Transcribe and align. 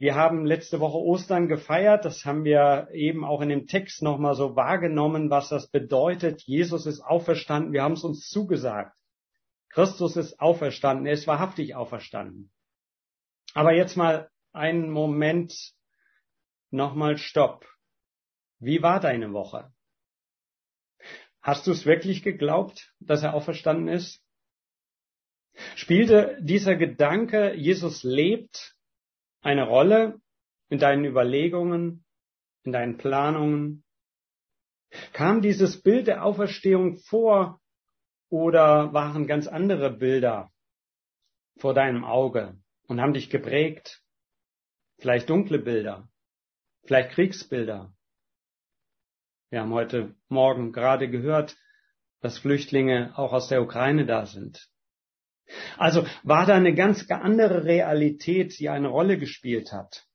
wir 0.00 0.14
haben 0.14 0.46
letzte 0.46 0.80
Woche 0.80 0.96
Ostern 0.96 1.46
gefeiert. 1.46 2.06
Das 2.06 2.24
haben 2.24 2.42
wir 2.42 2.88
eben 2.94 3.22
auch 3.22 3.42
in 3.42 3.50
dem 3.50 3.66
Text 3.66 4.00
nochmal 4.00 4.34
so 4.34 4.56
wahrgenommen, 4.56 5.28
was 5.28 5.50
das 5.50 5.68
bedeutet. 5.68 6.40
Jesus 6.44 6.86
ist 6.86 7.02
auferstanden. 7.02 7.74
Wir 7.74 7.82
haben 7.82 7.92
es 7.92 8.02
uns 8.02 8.26
zugesagt. 8.30 8.96
Christus 9.68 10.16
ist 10.16 10.40
auferstanden. 10.40 11.04
Er 11.04 11.12
ist 11.12 11.26
wahrhaftig 11.26 11.74
auferstanden. 11.74 12.50
Aber 13.52 13.74
jetzt 13.74 13.94
mal 13.98 14.30
einen 14.54 14.90
Moment 14.90 15.54
nochmal 16.70 17.18
Stopp. 17.18 17.66
Wie 18.58 18.82
war 18.82 19.00
deine 19.00 19.34
Woche? 19.34 19.70
Hast 21.42 21.66
du 21.66 21.72
es 21.72 21.84
wirklich 21.84 22.22
geglaubt, 22.22 22.94
dass 23.00 23.22
er 23.22 23.34
auferstanden 23.34 23.88
ist? 23.88 24.22
Spielte 25.76 26.38
dieser 26.40 26.76
Gedanke, 26.76 27.52
Jesus 27.54 28.02
lebt, 28.02 28.79
eine 29.40 29.66
Rolle 29.66 30.20
in 30.68 30.78
deinen 30.78 31.04
Überlegungen, 31.04 32.04
in 32.62 32.72
deinen 32.72 32.96
Planungen? 32.96 33.84
Kam 35.12 35.40
dieses 35.40 35.82
Bild 35.82 36.06
der 36.06 36.24
Auferstehung 36.24 36.98
vor 36.98 37.60
oder 38.28 38.92
waren 38.92 39.26
ganz 39.26 39.46
andere 39.46 39.90
Bilder 39.90 40.50
vor 41.58 41.74
deinem 41.74 42.04
Auge 42.04 42.58
und 42.86 43.00
haben 43.00 43.14
dich 43.14 43.30
geprägt? 43.30 44.02
Vielleicht 44.98 45.30
dunkle 45.30 45.58
Bilder, 45.58 46.08
vielleicht 46.84 47.12
Kriegsbilder. 47.12 47.92
Wir 49.50 49.60
haben 49.60 49.72
heute 49.72 50.14
Morgen 50.28 50.72
gerade 50.72 51.10
gehört, 51.10 51.56
dass 52.20 52.38
Flüchtlinge 52.38 53.16
auch 53.16 53.32
aus 53.32 53.48
der 53.48 53.62
Ukraine 53.62 54.06
da 54.06 54.26
sind. 54.26 54.69
Also 55.76 56.06
war 56.22 56.46
da 56.46 56.54
eine 56.54 56.74
ganz 56.74 57.10
andere 57.10 57.64
Realität, 57.64 58.58
die 58.58 58.68
eine 58.68 58.88
Rolle 58.88 59.18
gespielt 59.18 59.72
hat. 59.72 60.06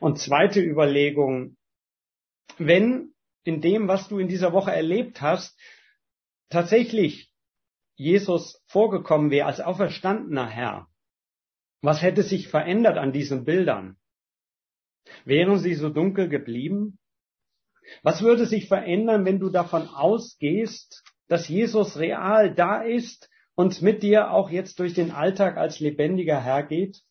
Und 0.00 0.18
zweite 0.18 0.60
Überlegung, 0.60 1.56
wenn 2.58 3.14
in 3.44 3.60
dem, 3.60 3.88
was 3.88 4.08
du 4.08 4.18
in 4.18 4.28
dieser 4.28 4.52
Woche 4.52 4.72
erlebt 4.72 5.20
hast, 5.20 5.58
tatsächlich 6.48 7.30
Jesus 7.96 8.62
vorgekommen 8.66 9.30
wäre 9.30 9.46
als 9.46 9.60
auferstandener 9.60 10.48
Herr, 10.48 10.88
was 11.82 12.00
hätte 12.00 12.22
sich 12.22 12.48
verändert 12.48 12.96
an 12.96 13.12
diesen 13.12 13.44
Bildern? 13.44 13.96
Wären 15.24 15.58
sie 15.58 15.74
so 15.74 15.88
dunkel 15.88 16.28
geblieben? 16.28 16.98
Was 18.02 18.22
würde 18.22 18.46
sich 18.46 18.68
verändern, 18.68 19.24
wenn 19.24 19.40
du 19.40 19.50
davon 19.50 19.88
ausgehst, 19.88 21.02
dass 21.26 21.48
Jesus 21.48 21.98
real 21.98 22.54
da 22.54 22.82
ist 22.82 23.28
und 23.54 23.82
mit 23.82 24.02
dir 24.02 24.30
auch 24.30 24.50
jetzt 24.50 24.78
durch 24.78 24.94
den 24.94 25.10
Alltag 25.10 25.56
als 25.56 25.80
lebendiger 25.80 26.40
Herr 26.42 26.62
geht? 26.62 27.02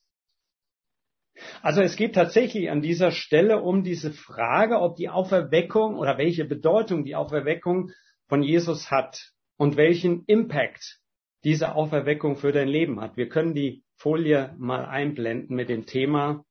Also 1.62 1.82
es 1.82 1.96
geht 1.96 2.16
tatsächlich 2.16 2.70
an 2.70 2.82
dieser 2.82 3.12
Stelle 3.12 3.62
um 3.62 3.84
diese 3.84 4.12
Frage, 4.12 4.80
ob 4.80 4.96
die 4.96 5.10
Auferweckung 5.10 5.98
oder 5.98 6.18
welche 6.18 6.46
Bedeutung 6.46 7.04
die 7.06 7.16
Auferweckung 7.16 7.92
von 8.28 8.44
Jesus 8.44 8.92
hat 8.92 9.32
und 9.58 9.78
welchen 9.78 10.24
Impact 10.26 11.00
diese 11.44 11.76
Auferweckung 11.76 12.36
für 12.36 12.52
dein 12.52 12.68
Leben 12.68 13.00
hat. 13.02 13.18
Wir 13.18 13.30
können 13.30 13.54
die 13.54 13.84
Folie 13.96 14.56
mal 14.58 14.86
einblenden 14.86 15.56
mit 15.56 15.70
dem 15.70 15.86
Thema. 15.86 16.44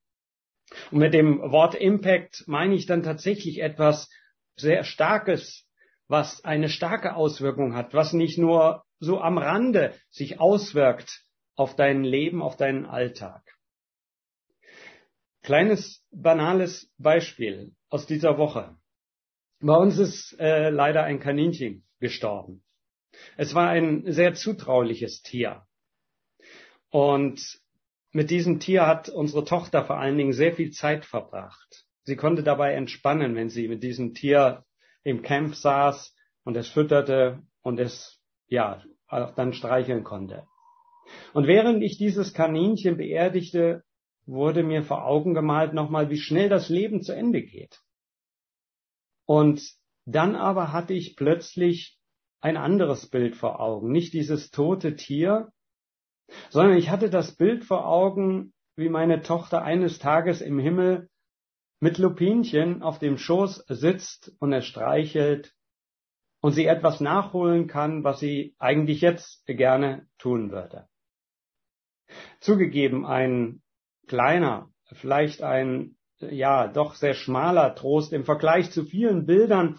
Und 0.90 0.98
mit 0.98 1.14
dem 1.14 1.40
Wort 1.40 1.74
Impact 1.74 2.44
meine 2.46 2.74
ich 2.74 2.86
dann 2.86 3.02
tatsächlich 3.02 3.60
etwas 3.60 4.08
sehr 4.56 4.84
Starkes, 4.84 5.66
was 6.10 6.44
eine 6.44 6.68
starke 6.68 7.14
Auswirkung 7.14 7.74
hat, 7.74 7.94
was 7.94 8.12
nicht 8.12 8.36
nur 8.36 8.82
so 8.98 9.20
am 9.20 9.38
Rande 9.38 9.94
sich 10.10 10.40
auswirkt 10.40 11.22
auf 11.54 11.76
dein 11.76 12.02
Leben, 12.02 12.42
auf 12.42 12.56
deinen 12.56 12.84
Alltag. 12.84 13.42
Kleines, 15.42 16.04
banales 16.10 16.92
Beispiel 16.98 17.76
aus 17.88 18.06
dieser 18.06 18.38
Woche. 18.38 18.76
Bei 19.60 19.76
uns 19.76 19.98
ist 19.98 20.36
äh, 20.40 20.70
leider 20.70 21.04
ein 21.04 21.20
Kaninchen 21.20 21.86
gestorben. 22.00 22.64
Es 23.36 23.54
war 23.54 23.68
ein 23.68 24.10
sehr 24.10 24.34
zutrauliches 24.34 25.22
Tier. 25.22 25.62
Und 26.90 27.40
mit 28.10 28.30
diesem 28.30 28.58
Tier 28.58 28.86
hat 28.86 29.08
unsere 29.08 29.44
Tochter 29.44 29.84
vor 29.84 29.98
allen 29.98 30.18
Dingen 30.18 30.32
sehr 30.32 30.54
viel 30.54 30.72
Zeit 30.72 31.04
verbracht. 31.04 31.86
Sie 32.02 32.16
konnte 32.16 32.42
dabei 32.42 32.74
entspannen, 32.74 33.36
wenn 33.36 33.48
sie 33.48 33.68
mit 33.68 33.84
diesem 33.84 34.14
Tier 34.14 34.64
im 35.02 35.22
Camp 35.22 35.54
saß 35.54 36.14
und 36.44 36.56
es 36.56 36.68
fütterte 36.68 37.42
und 37.62 37.78
es 37.78 38.20
ja, 38.46 38.82
dann 39.08 39.52
streicheln 39.52 40.04
konnte. 40.04 40.46
Und 41.32 41.46
während 41.46 41.82
ich 41.82 41.98
dieses 41.98 42.34
Kaninchen 42.34 42.96
beerdigte, 42.96 43.84
wurde 44.26 44.62
mir 44.62 44.82
vor 44.82 45.04
Augen 45.04 45.34
gemalt 45.34 45.74
nochmal, 45.74 46.10
wie 46.10 46.18
schnell 46.18 46.48
das 46.48 46.68
Leben 46.68 47.02
zu 47.02 47.12
Ende 47.12 47.42
geht. 47.42 47.80
Und 49.26 49.62
dann 50.04 50.36
aber 50.36 50.72
hatte 50.72 50.94
ich 50.94 51.16
plötzlich 51.16 51.98
ein 52.40 52.56
anderes 52.56 53.08
Bild 53.08 53.36
vor 53.36 53.60
Augen. 53.60 53.90
Nicht 53.92 54.12
dieses 54.12 54.50
tote 54.50 54.96
Tier, 54.96 55.52
sondern 56.48 56.76
ich 56.76 56.90
hatte 56.90 57.10
das 57.10 57.36
Bild 57.36 57.64
vor 57.64 57.86
Augen, 57.86 58.52
wie 58.76 58.88
meine 58.88 59.22
Tochter 59.22 59.62
eines 59.62 59.98
Tages 59.98 60.40
im 60.40 60.58
Himmel 60.58 61.09
mit 61.80 61.98
Lupinchen 61.98 62.82
auf 62.82 62.98
dem 62.98 63.16
Schoß 63.16 63.64
sitzt 63.68 64.32
und 64.38 64.52
er 64.52 64.62
streichelt 64.62 65.54
und 66.40 66.52
sie 66.52 66.66
etwas 66.66 67.00
nachholen 67.00 67.66
kann, 67.66 68.04
was 68.04 68.20
sie 68.20 68.54
eigentlich 68.58 69.00
jetzt 69.00 69.46
gerne 69.46 70.06
tun 70.18 70.52
würde. 70.52 70.88
Zugegeben 72.40 73.06
ein 73.06 73.62
kleiner, 74.06 74.70
vielleicht 74.92 75.42
ein 75.42 75.96
ja 76.18 76.68
doch 76.68 76.94
sehr 76.94 77.14
schmaler 77.14 77.74
Trost 77.74 78.12
im 78.12 78.24
Vergleich 78.24 78.70
zu 78.70 78.84
vielen 78.84 79.24
Bildern, 79.24 79.78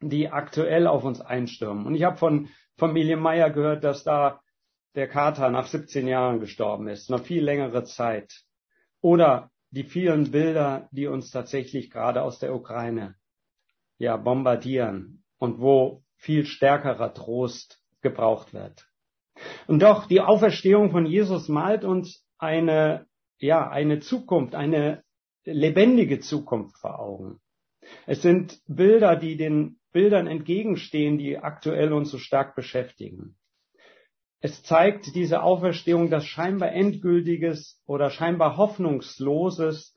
die 0.00 0.28
aktuell 0.28 0.86
auf 0.86 1.04
uns 1.04 1.20
einstürmen. 1.20 1.86
Und 1.86 1.94
ich 1.94 2.04
habe 2.04 2.18
von 2.18 2.48
Familie 2.76 3.16
Meyer 3.16 3.50
gehört, 3.50 3.84
dass 3.84 4.04
da 4.04 4.40
der 4.94 5.08
Kater 5.08 5.50
nach 5.50 5.66
17 5.66 6.06
Jahren 6.06 6.40
gestorben 6.40 6.88
ist, 6.88 7.08
noch 7.08 7.24
viel 7.24 7.42
längere 7.42 7.84
Zeit. 7.84 8.42
Oder 9.00 9.50
die 9.74 9.84
vielen 9.84 10.30
Bilder, 10.30 10.88
die 10.92 11.08
uns 11.08 11.30
tatsächlich 11.30 11.90
gerade 11.90 12.22
aus 12.22 12.38
der 12.38 12.54
Ukraine 12.54 13.16
ja 13.98 14.16
bombardieren 14.16 15.24
und 15.38 15.60
wo 15.60 16.04
viel 16.16 16.46
stärkerer 16.46 17.12
Trost 17.12 17.82
gebraucht 18.00 18.54
wird. 18.54 18.88
Und 19.66 19.82
doch 19.82 20.06
die 20.06 20.20
Auferstehung 20.20 20.92
von 20.92 21.06
Jesus 21.06 21.48
malt 21.48 21.84
uns 21.84 22.24
eine, 22.38 23.06
ja, 23.38 23.68
eine 23.68 23.98
Zukunft, 23.98 24.54
eine 24.54 25.02
lebendige 25.44 26.20
Zukunft 26.20 26.78
vor 26.78 27.00
Augen. 27.00 27.40
Es 28.06 28.22
sind 28.22 28.60
Bilder, 28.66 29.16
die 29.16 29.36
den 29.36 29.80
Bildern 29.92 30.28
entgegenstehen, 30.28 31.18
die 31.18 31.38
aktuell 31.38 31.92
uns 31.92 32.10
so 32.10 32.18
stark 32.18 32.54
beschäftigen. 32.54 33.36
Es 34.44 34.62
zeigt 34.62 35.14
diese 35.14 35.42
Auferstehung, 35.42 36.10
dass 36.10 36.26
scheinbar 36.26 36.72
endgültiges 36.72 37.80
oder 37.86 38.10
scheinbar 38.10 38.58
hoffnungsloses 38.58 39.96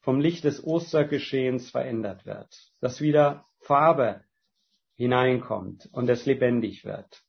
vom 0.00 0.18
Licht 0.18 0.42
des 0.42 0.64
Ostergeschehens 0.64 1.70
verändert 1.70 2.26
wird, 2.26 2.72
dass 2.80 3.00
wieder 3.00 3.44
Farbe 3.60 4.24
hineinkommt 4.96 5.88
und 5.92 6.08
es 6.08 6.26
lebendig 6.26 6.84
wird. 6.84 7.22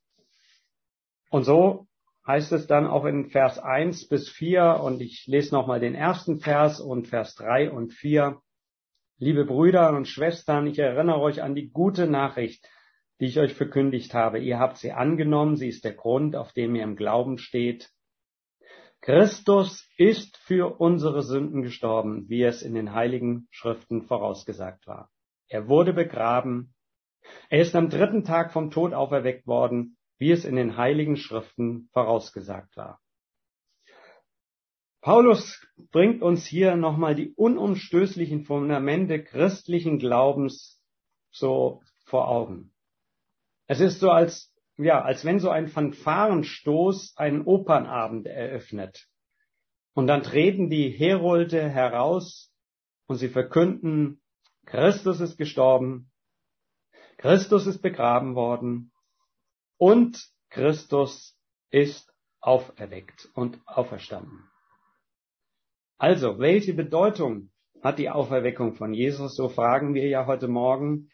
Und 1.30 1.44
so 1.44 1.86
heißt 2.26 2.52
es 2.54 2.66
dann 2.66 2.88
auch 2.88 3.06
in 3.06 3.30
Vers 3.30 3.60
1 3.60 4.08
bis 4.08 4.28
4 4.32 4.80
und 4.82 5.04
ich 5.04 5.28
lese 5.28 5.54
nochmal 5.54 5.80
den 5.80 5.94
ersten 5.94 6.40
Vers 6.40 6.82
und 6.82 7.10
Vers 7.10 7.36
3 7.36 7.70
und 7.70 7.94
4. 7.94 8.42
Liebe 9.20 9.46
Brüder 9.46 9.92
und 9.96 10.08
Schwestern, 10.08 10.66
ich 10.66 10.80
erinnere 10.80 11.20
euch 11.20 11.44
an 11.44 11.54
die 11.54 11.70
gute 11.70 12.08
Nachricht, 12.08 12.68
die 13.20 13.26
ich 13.26 13.40
euch 13.40 13.54
verkündigt 13.54 14.14
habe. 14.14 14.40
Ihr 14.40 14.60
habt 14.60 14.78
sie 14.78 14.92
angenommen, 14.92 15.56
sie 15.56 15.70
ist 15.70 15.84
der 15.84 15.94
Grund, 15.94 16.36
auf 16.36 16.54
dem 16.54 16.76
ihr 16.76 16.84
im 16.84 16.96
Glauben 16.96 17.38
steht. 17.38 17.90
Christus 19.02 19.88
ist 19.98 20.38
für 20.38 20.80
unsere 20.80 21.22
Sünden 21.22 21.62
gestorben, 21.62 22.28
wie 22.28 22.44
es 22.44 22.62
in 22.62 22.74
den 22.74 22.94
heiligen 22.94 23.48
Schriften 23.52 24.04
vorausgesagt 24.04 24.88
war. 24.88 25.10
Er 25.48 25.68
wurde 25.68 25.94
begraben 25.94 26.76
er 27.50 27.62
ist 27.62 27.76
am 27.76 27.90
dritten 27.90 28.24
Tag 28.24 28.54
vom 28.54 28.72
Tod 28.72 28.94
auferweckt 28.94 29.48
worden, 29.48 29.98
wie 30.18 30.32
es 30.32 30.46
in 30.46 30.56
den 30.56 30.78
heiligen 30.78 31.18
Schriften 31.18 31.90
vorausgesagt 31.92 32.76
war. 32.78 33.02
Paulus 35.02 35.64
bringt 35.92 36.24
uns 36.24 36.46
hier 36.46 36.76
nochmal 36.76 37.14
die 37.14 37.34
unumstößlichen 37.36 38.44
Fundamente 38.44 39.24
christlichen 39.24 40.00
Glaubens 40.00 40.82
so 41.32 41.84
vor 42.06 42.28
Augen. 42.28 42.74
Es 43.68 43.80
ist 43.80 44.00
so 44.00 44.12
als, 44.12 44.54
ja, 44.78 45.02
als 45.02 45.26
wenn 45.26 45.40
so 45.40 45.50
ein 45.50 45.68
Fanfarenstoß 45.68 47.18
einen 47.18 47.44
Opernabend 47.44 48.28
eröffnet. 48.28 49.08
Und 49.94 50.08
dann 50.08 50.24
treten 50.24 50.70
die 50.70 50.90
Herolde 50.90 51.70
heraus 51.70 52.52
und 53.08 53.16
sie 53.18 53.30
verkünden, 53.30 54.22
Christus 54.66 55.20
ist 55.20 55.38
gestorben, 55.38 56.12
Christus 57.18 57.66
ist 57.66 57.82
begraben 57.82 58.36
worden 58.36 58.92
und 59.78 60.30
Christus 60.50 61.38
ist 61.70 62.14
auferweckt 62.42 63.30
und 63.34 63.60
auferstanden. 63.66 64.44
Also, 65.98 66.40
welche 66.40 66.74
Bedeutung 66.74 67.52
hat 67.82 68.00
die 68.00 68.10
Auferweckung 68.10 68.76
von 68.76 68.94
Jesus? 68.94 69.36
So 69.36 69.48
fragen 69.50 69.94
wir 69.94 70.08
ja 70.08 70.26
heute 70.26 70.48
Morgen. 70.48 71.10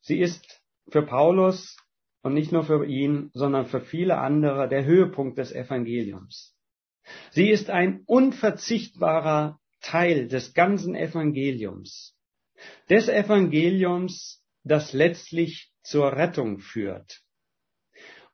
Sie 0.00 0.20
ist 0.20 0.57
für 0.90 1.02
Paulus 1.02 1.76
und 2.22 2.34
nicht 2.34 2.52
nur 2.52 2.64
für 2.64 2.84
ihn, 2.84 3.30
sondern 3.32 3.66
für 3.66 3.80
viele 3.80 4.18
andere 4.18 4.68
der 4.68 4.84
Höhepunkt 4.84 5.38
des 5.38 5.52
Evangeliums. 5.52 6.54
Sie 7.30 7.50
ist 7.50 7.70
ein 7.70 8.02
unverzichtbarer 8.06 9.58
Teil 9.80 10.28
des 10.28 10.54
ganzen 10.54 10.94
Evangeliums. 10.94 12.14
Des 12.90 13.08
Evangeliums, 13.08 14.42
das 14.64 14.92
letztlich 14.92 15.70
zur 15.82 16.12
Rettung 16.12 16.58
führt. 16.58 17.22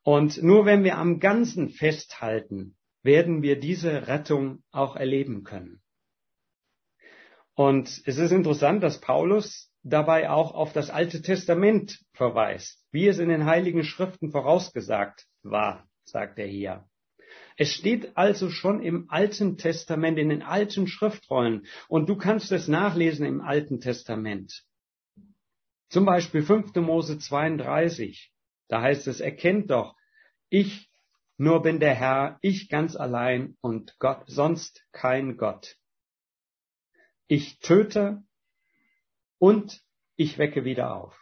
Und 0.02 0.42
nur 0.42 0.66
wenn 0.66 0.84
wir 0.84 0.98
am 0.98 1.20
Ganzen 1.20 1.70
festhalten, 1.70 2.76
werden 3.02 3.42
wir 3.42 3.58
diese 3.58 4.06
Rettung 4.06 4.62
auch 4.70 4.96
erleben 4.96 5.44
können. 5.44 5.82
Und 7.54 8.02
es 8.04 8.18
ist 8.18 8.32
interessant, 8.32 8.82
dass 8.82 9.00
Paulus 9.00 9.70
dabei 9.84 10.30
auch 10.30 10.52
auf 10.52 10.72
das 10.72 10.90
Alte 10.90 11.22
Testament 11.22 12.00
verweist, 12.14 12.82
wie 12.90 13.06
es 13.06 13.18
in 13.18 13.28
den 13.28 13.44
Heiligen 13.44 13.84
Schriften 13.84 14.32
vorausgesagt 14.32 15.26
war, 15.42 15.86
sagt 16.04 16.38
er 16.38 16.46
hier. 16.46 16.88
Es 17.56 17.72
steht 17.72 18.16
also 18.16 18.50
schon 18.50 18.82
im 18.82 19.08
Alten 19.10 19.58
Testament, 19.58 20.18
in 20.18 20.30
den 20.30 20.42
alten 20.42 20.88
Schriftrollen, 20.88 21.66
und 21.88 22.08
du 22.08 22.16
kannst 22.16 22.50
es 22.50 22.66
nachlesen 22.66 23.26
im 23.26 23.40
Alten 23.40 23.80
Testament. 23.80 24.64
Zum 25.88 26.04
Beispiel 26.04 26.42
5. 26.42 26.74
Mose 26.76 27.18
32, 27.18 28.32
da 28.68 28.80
heißt 28.80 29.06
es, 29.06 29.20
erkennt 29.20 29.70
doch, 29.70 29.94
ich 30.48 30.90
nur 31.36 31.62
bin 31.62 31.78
der 31.78 31.94
Herr, 31.94 32.38
ich 32.42 32.68
ganz 32.68 32.96
allein 32.96 33.56
und 33.60 33.96
Gott, 33.98 34.24
sonst 34.26 34.84
kein 34.92 35.36
Gott. 35.36 35.76
Ich 37.26 37.58
töte 37.58 38.22
und 39.44 39.82
ich 40.16 40.38
wecke 40.38 40.64
wieder 40.64 40.96
auf. 40.96 41.14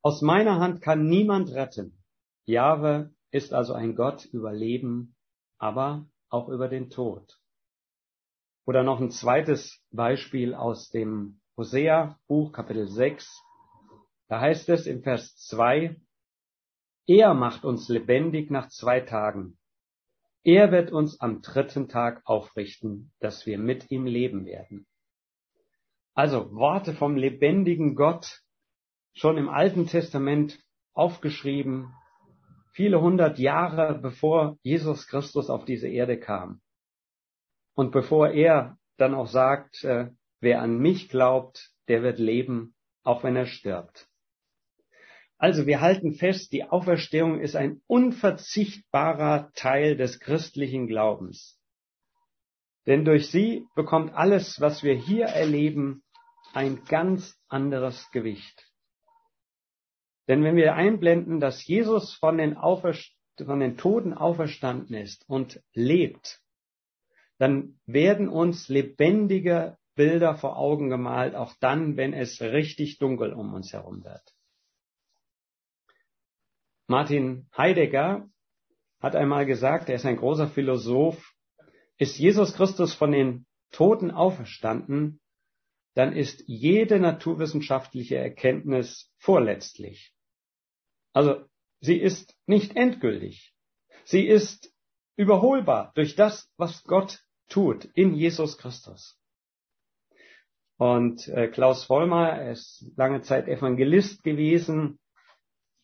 Aus 0.00 0.22
meiner 0.22 0.58
Hand 0.58 0.80
kann 0.80 1.06
niemand 1.06 1.50
retten. 1.50 2.02
Jahwe 2.46 3.14
ist 3.30 3.52
also 3.52 3.74
ein 3.74 3.94
Gott 3.94 4.24
über 4.24 4.54
Leben, 4.54 5.14
aber 5.58 6.08
auch 6.30 6.48
über 6.48 6.66
den 6.66 6.88
Tod. 6.88 7.38
Oder 8.64 8.84
noch 8.84 9.02
ein 9.02 9.10
zweites 9.10 9.84
Beispiel 9.90 10.54
aus 10.54 10.88
dem 10.88 11.42
Hosea 11.58 12.18
Buch 12.26 12.52
Kapitel 12.52 12.88
6. 12.88 13.38
Da 14.28 14.40
heißt 14.40 14.70
es 14.70 14.86
im 14.86 15.02
Vers 15.02 15.36
2, 15.36 15.94
er 17.06 17.34
macht 17.34 17.66
uns 17.66 17.90
lebendig 17.90 18.50
nach 18.50 18.70
zwei 18.70 19.00
Tagen. 19.00 19.58
Er 20.42 20.72
wird 20.72 20.90
uns 20.90 21.20
am 21.20 21.42
dritten 21.42 21.90
Tag 21.90 22.22
aufrichten, 22.24 23.12
dass 23.20 23.44
wir 23.44 23.58
mit 23.58 23.90
ihm 23.90 24.06
leben 24.06 24.46
werden. 24.46 24.86
Also 26.18 26.52
Worte 26.52 26.94
vom 26.94 27.14
lebendigen 27.14 27.94
Gott, 27.94 28.42
schon 29.14 29.38
im 29.38 29.48
Alten 29.48 29.86
Testament 29.86 30.58
aufgeschrieben, 30.92 31.94
viele 32.72 33.00
hundert 33.00 33.38
Jahre 33.38 33.96
bevor 33.96 34.58
Jesus 34.64 35.06
Christus 35.06 35.48
auf 35.48 35.64
diese 35.64 35.86
Erde 35.86 36.18
kam. 36.18 36.60
Und 37.76 37.92
bevor 37.92 38.30
er 38.30 38.78
dann 38.96 39.14
auch 39.14 39.28
sagt, 39.28 39.84
äh, 39.84 40.10
wer 40.40 40.60
an 40.60 40.78
mich 40.78 41.08
glaubt, 41.08 41.70
der 41.86 42.02
wird 42.02 42.18
leben, 42.18 42.74
auch 43.04 43.22
wenn 43.22 43.36
er 43.36 43.46
stirbt. 43.46 44.08
Also 45.36 45.66
wir 45.66 45.80
halten 45.80 46.14
fest, 46.14 46.52
die 46.52 46.64
Auferstehung 46.64 47.38
ist 47.38 47.54
ein 47.54 47.80
unverzichtbarer 47.86 49.52
Teil 49.54 49.96
des 49.96 50.18
christlichen 50.18 50.88
Glaubens. 50.88 51.60
Denn 52.88 53.04
durch 53.04 53.30
sie 53.30 53.66
bekommt 53.76 54.14
alles, 54.14 54.60
was 54.60 54.82
wir 54.82 54.94
hier 54.94 55.26
erleben, 55.26 56.02
ein 56.52 56.84
ganz 56.84 57.38
anderes 57.48 58.10
Gewicht. 58.10 58.68
Denn 60.28 60.44
wenn 60.44 60.56
wir 60.56 60.74
einblenden, 60.74 61.40
dass 61.40 61.66
Jesus 61.66 62.14
von 62.14 62.36
den, 62.36 62.56
von 62.56 63.60
den 63.60 63.76
Toten 63.76 64.12
auferstanden 64.12 64.94
ist 64.94 65.24
und 65.28 65.62
lebt, 65.72 66.40
dann 67.38 67.80
werden 67.86 68.28
uns 68.28 68.68
lebendige 68.68 69.78
Bilder 69.94 70.36
vor 70.36 70.56
Augen 70.56 70.90
gemalt, 70.90 71.34
auch 71.34 71.54
dann, 71.60 71.96
wenn 71.96 72.12
es 72.12 72.40
richtig 72.40 72.98
dunkel 72.98 73.32
um 73.32 73.54
uns 73.54 73.72
herum 73.72 74.04
wird. 74.04 74.22
Martin 76.86 77.48
Heidegger 77.56 78.28
hat 79.00 79.16
einmal 79.16 79.46
gesagt, 79.46 79.88
er 79.88 79.96
ist 79.96 80.06
ein 80.06 80.16
großer 80.16 80.48
Philosoph, 80.48 81.34
ist 81.96 82.18
Jesus 82.18 82.54
Christus 82.54 82.94
von 82.94 83.12
den 83.12 83.46
Toten 83.72 84.10
auferstanden, 84.10 85.20
dann 85.94 86.12
ist 86.12 86.44
jede 86.46 87.00
naturwissenschaftliche 87.00 88.16
Erkenntnis 88.16 89.10
vorletztlich. 89.18 90.14
Also 91.12 91.44
sie 91.80 91.98
ist 91.98 92.36
nicht 92.46 92.76
endgültig. 92.76 93.54
Sie 94.04 94.26
ist 94.26 94.72
überholbar 95.16 95.92
durch 95.94 96.14
das, 96.14 96.48
was 96.56 96.84
Gott 96.84 97.24
tut 97.48 97.84
in 97.94 98.14
Jesus 98.14 98.58
Christus. 98.58 99.18
Und 100.76 101.26
äh, 101.28 101.48
Klaus 101.48 101.84
Vollmer, 101.84 102.28
er 102.30 102.52
ist 102.52 102.86
lange 102.96 103.22
Zeit 103.22 103.48
Evangelist 103.48 104.22
gewesen, 104.22 105.00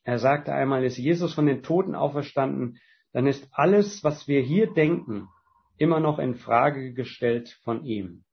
er 0.05 0.19
sagte 0.19 0.53
einmal, 0.53 0.85
ist 0.85 0.99
Jesus 0.99 1.35
von 1.35 1.47
den 1.47 1.63
Toten 1.63 1.95
auferstanden, 1.95 2.79
dann 3.13 3.27
ist 3.27 3.49
alles, 3.53 4.05
was 4.05 4.29
wir 4.29 4.43
hier 4.43 4.73
denken, 4.73 5.29
immer 5.79 5.99
noch 5.99 6.19
in 6.19 6.35
Frage 6.35 6.93
gestellt 6.93 7.59
von 7.65 7.85
ihm. 7.85 8.25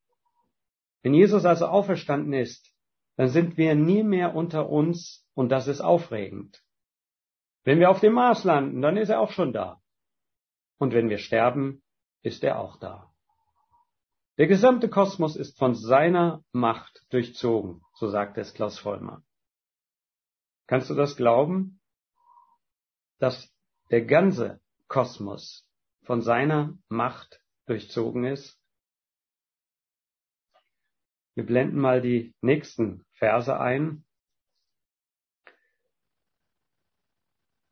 Wenn 1.01 1.13
Jesus 1.13 1.45
also 1.45 1.67
auferstanden 1.67 2.33
ist, 2.33 2.73
dann 3.15 3.29
sind 3.29 3.57
wir 3.57 3.75
nie 3.75 4.03
mehr 4.03 4.35
unter 4.35 4.69
uns 4.69 5.27
und 5.33 5.49
das 5.49 5.67
ist 5.67 5.81
aufregend. 5.81 6.63
Wenn 7.63 7.79
wir 7.79 7.89
auf 7.89 7.99
dem 7.99 8.13
Mars 8.13 8.43
landen, 8.43 8.81
dann 8.81 8.97
ist 8.97 9.09
er 9.09 9.19
auch 9.19 9.31
schon 9.31 9.53
da. 9.53 9.81
Und 10.77 10.93
wenn 10.93 11.09
wir 11.09 11.19
sterben, 11.19 11.83
ist 12.21 12.43
er 12.43 12.59
auch 12.59 12.77
da. 12.77 13.11
Der 14.37 14.47
gesamte 14.47 14.89
Kosmos 14.89 15.35
ist 15.35 15.57
von 15.57 15.75
seiner 15.75 16.43
Macht 16.51 17.05
durchzogen, 17.09 17.83
so 17.93 18.07
sagt 18.07 18.37
es 18.37 18.53
Klaus 18.53 18.79
Vollmer. 18.79 19.23
Kannst 20.67 20.89
du 20.89 20.95
das 20.95 21.17
glauben? 21.17 21.81
Dass 23.19 23.53
der 23.91 24.05
ganze 24.05 24.61
Kosmos 24.87 25.67
von 26.03 26.21
seiner 26.21 26.77
Macht 26.87 27.41
durchzogen 27.65 28.23
ist? 28.23 28.60
Wir 31.33 31.45
blenden 31.45 31.79
mal 31.79 32.01
die 32.01 32.33
nächsten 32.41 33.05
Verse 33.13 33.57
ein. 33.57 34.03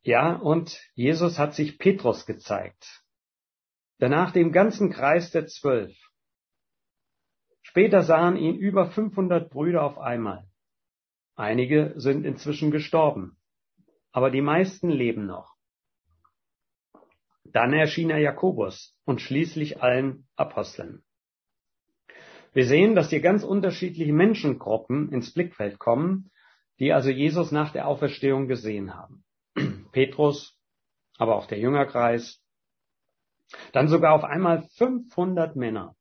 Ja, 0.02 0.36
und 0.36 0.80
Jesus 0.94 1.38
hat 1.38 1.54
sich 1.54 1.78
Petrus 1.78 2.24
gezeigt. 2.24 3.04
Danach 3.98 4.32
dem 4.32 4.50
ganzen 4.50 4.90
Kreis 4.90 5.30
der 5.30 5.46
Zwölf. 5.46 5.94
Später 7.60 8.02
sahen 8.02 8.36
ihn 8.36 8.56
über 8.56 8.90
500 8.90 9.50
Brüder 9.50 9.82
auf 9.82 9.98
einmal. 9.98 10.48
Einige 11.36 11.92
sind 11.96 12.24
inzwischen 12.24 12.70
gestorben, 12.70 13.38
aber 14.10 14.30
die 14.30 14.40
meisten 14.40 14.88
leben 14.88 15.26
noch. 15.26 15.54
Dann 17.44 17.72
erschien 17.74 18.10
er 18.10 18.18
Jakobus 18.18 18.96
und 19.04 19.20
schließlich 19.20 19.82
allen 19.82 20.28
Aposteln. 20.36 21.04
Wir 22.52 22.66
sehen, 22.66 22.94
dass 22.94 23.10
hier 23.10 23.20
ganz 23.20 23.44
unterschiedliche 23.44 24.12
Menschengruppen 24.12 25.12
ins 25.12 25.32
Blickfeld 25.32 25.78
kommen, 25.78 26.30
die 26.80 26.92
also 26.92 27.10
Jesus 27.10 27.52
nach 27.52 27.72
der 27.72 27.86
Auferstehung 27.86 28.48
gesehen 28.48 28.94
haben. 28.94 29.24
Petrus, 29.92 30.56
aber 31.16 31.36
auch 31.36 31.46
der 31.46 31.58
Jüngerkreis. 31.58 32.42
Dann 33.72 33.88
sogar 33.88 34.14
auf 34.14 34.24
einmal 34.24 34.68
500 34.76 35.54
Männer. 35.54 35.94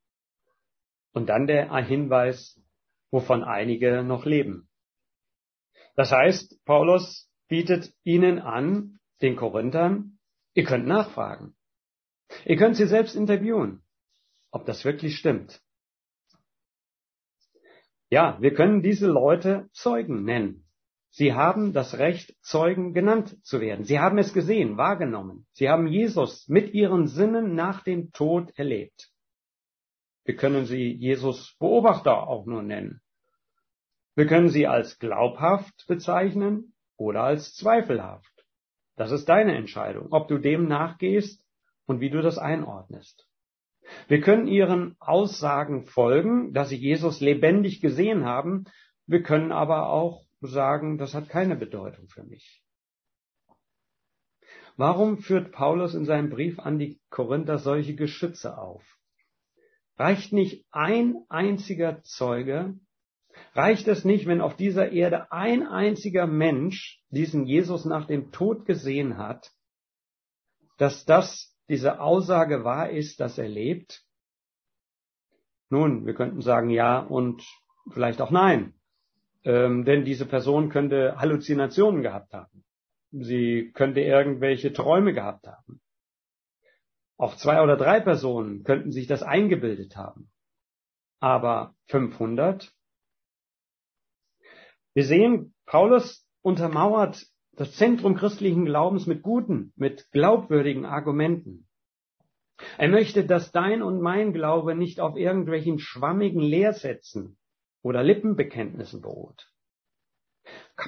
Und 1.11 1.29
dann 1.29 1.47
der 1.47 1.75
Hinweis, 1.77 2.59
wovon 3.11 3.43
einige 3.43 4.03
noch 4.03 4.25
leben. 4.25 4.69
Das 5.95 6.11
heißt, 6.11 6.63
Paulus 6.65 7.29
bietet 7.47 7.93
ihnen 8.03 8.39
an, 8.39 8.99
den 9.21 9.35
Korinthern, 9.35 10.19
ihr 10.53 10.63
könnt 10.63 10.87
nachfragen. 10.87 11.55
Ihr 12.45 12.57
könnt 12.57 12.77
sie 12.77 12.87
selbst 12.87 13.15
interviewen, 13.15 13.83
ob 14.51 14.65
das 14.65 14.85
wirklich 14.85 15.17
stimmt. 15.17 15.61
Ja, 18.09 18.37
wir 18.41 18.53
können 18.53 18.81
diese 18.81 19.07
Leute 19.07 19.69
Zeugen 19.71 20.23
nennen. 20.23 20.65
Sie 21.11 21.33
haben 21.33 21.73
das 21.73 21.97
Recht, 21.97 22.35
Zeugen 22.41 22.93
genannt 22.93 23.37
zu 23.43 23.61
werden. 23.61 23.85
Sie 23.85 23.99
haben 23.99 24.17
es 24.17 24.33
gesehen, 24.33 24.77
wahrgenommen. 24.77 25.47
Sie 25.53 25.69
haben 25.69 25.87
Jesus 25.87 26.47
mit 26.47 26.73
ihren 26.73 27.07
Sinnen 27.07 27.55
nach 27.55 27.83
dem 27.83 28.11
Tod 28.11 28.51
erlebt. 28.57 29.11
Wir 30.23 30.35
können 30.35 30.65
sie 30.65 30.91
Jesus 30.91 31.55
Beobachter 31.59 32.27
auch 32.27 32.45
nur 32.45 32.61
nennen. 32.61 33.01
Wir 34.15 34.27
können 34.27 34.49
sie 34.49 34.67
als 34.67 34.99
glaubhaft 34.99 35.85
bezeichnen 35.87 36.73
oder 36.97 37.23
als 37.23 37.55
zweifelhaft. 37.55 38.45
Das 38.95 39.11
ist 39.11 39.29
deine 39.29 39.55
Entscheidung, 39.55 40.11
ob 40.11 40.27
du 40.27 40.37
dem 40.37 40.67
nachgehst 40.67 41.43
und 41.85 42.01
wie 42.01 42.09
du 42.09 42.21
das 42.21 42.37
einordnest. 42.37 43.28
Wir 44.07 44.21
können 44.21 44.47
ihren 44.47 44.95
Aussagen 44.99 45.85
folgen, 45.85 46.53
dass 46.53 46.69
sie 46.69 46.77
Jesus 46.77 47.19
lebendig 47.19 47.81
gesehen 47.81 48.25
haben. 48.25 48.65
Wir 49.05 49.23
können 49.23 49.51
aber 49.51 49.89
auch 49.89 50.25
sagen, 50.41 50.97
das 50.97 51.13
hat 51.13 51.29
keine 51.29 51.55
Bedeutung 51.55 52.07
für 52.07 52.23
mich. 52.23 52.63
Warum 54.77 55.17
führt 55.17 55.51
Paulus 55.51 55.93
in 55.93 56.05
seinem 56.05 56.29
Brief 56.29 56.59
an 56.59 56.79
die 56.79 57.01
Korinther 57.09 57.57
solche 57.57 57.95
Geschütze 57.95 58.57
auf? 58.57 58.83
Reicht 59.97 60.31
nicht 60.31 60.65
ein 60.71 61.15
einziger 61.27 62.01
Zeuge? 62.03 62.79
Reicht 63.53 63.89
es 63.89 64.05
nicht, 64.05 64.25
wenn 64.25 64.39
auf 64.39 64.55
dieser 64.55 64.91
Erde 64.91 65.31
ein 65.33 65.67
einziger 65.67 66.27
Mensch 66.27 67.01
diesen 67.09 67.45
Jesus 67.45 67.83
nach 67.83 68.05
dem 68.05 68.31
Tod 68.31 68.65
gesehen 68.65 69.17
hat, 69.17 69.51
dass 70.77 71.03
das 71.03 71.53
diese 71.69 72.01
Aussage 72.01 72.63
wahr 72.63 72.89
ist, 72.89 73.19
dass 73.19 73.37
er 73.37 73.47
lebt? 73.47 74.03
Nun, 75.69 76.05
wir 76.05 76.15
könnten 76.15 76.41
sagen 76.41 76.69
ja 76.71 76.99
und 76.99 77.43
vielleicht 77.91 78.21
auch 78.21 78.31
nein, 78.31 78.73
ähm, 79.43 79.85
denn 79.85 80.03
diese 80.03 80.25
Person 80.25 80.69
könnte 80.69 81.15
Halluzinationen 81.17 82.01
gehabt 82.01 82.33
haben. 82.33 82.65
Sie 83.11 83.71
könnte 83.73 84.01
irgendwelche 84.01 84.73
Träume 84.73 85.13
gehabt 85.13 85.47
haben. 85.47 85.81
Auch 87.17 87.35
zwei 87.35 87.61
oder 87.61 87.75
drei 87.75 87.99
Personen 87.99 88.63
könnten 88.63 88.91
sich 88.91 89.07
das 89.07 89.23
eingebildet 89.23 89.95
haben. 89.95 90.31
Aber 91.19 91.75
500? 91.87 92.73
Wir 94.93 95.05
sehen, 95.05 95.53
Paulus 95.65 96.25
untermauert 96.41 97.27
das 97.59 97.73
Zentrum 97.73 98.15
christlichen 98.15 98.63
Glaubens 98.63 99.05
mit 99.05 99.21
guten, 99.21 99.73
mit 99.75 100.09
glaubwürdigen 100.11 100.85
Argumenten. 100.85 101.67
Er 102.77 102.87
möchte, 102.87 103.25
dass 103.25 103.51
dein 103.51 103.81
und 103.81 103.99
mein 103.99 104.31
Glaube 104.31 104.75
nicht 104.75 105.01
auf 105.01 105.17
irgendwelchen 105.17 105.77
schwammigen 105.77 106.39
Lehrsätzen 106.39 107.37
oder 107.81 108.01
Lippenbekenntnissen 108.01 109.01
beruht. 109.01 109.51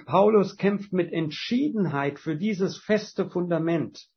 Paulus 0.06 0.56
kämpft 0.56 0.94
mit 0.94 1.12
Entschiedenheit 1.12 2.20
für 2.20 2.38
dieses 2.38 2.78
feste 2.78 3.30
Fundament, 3.30 4.08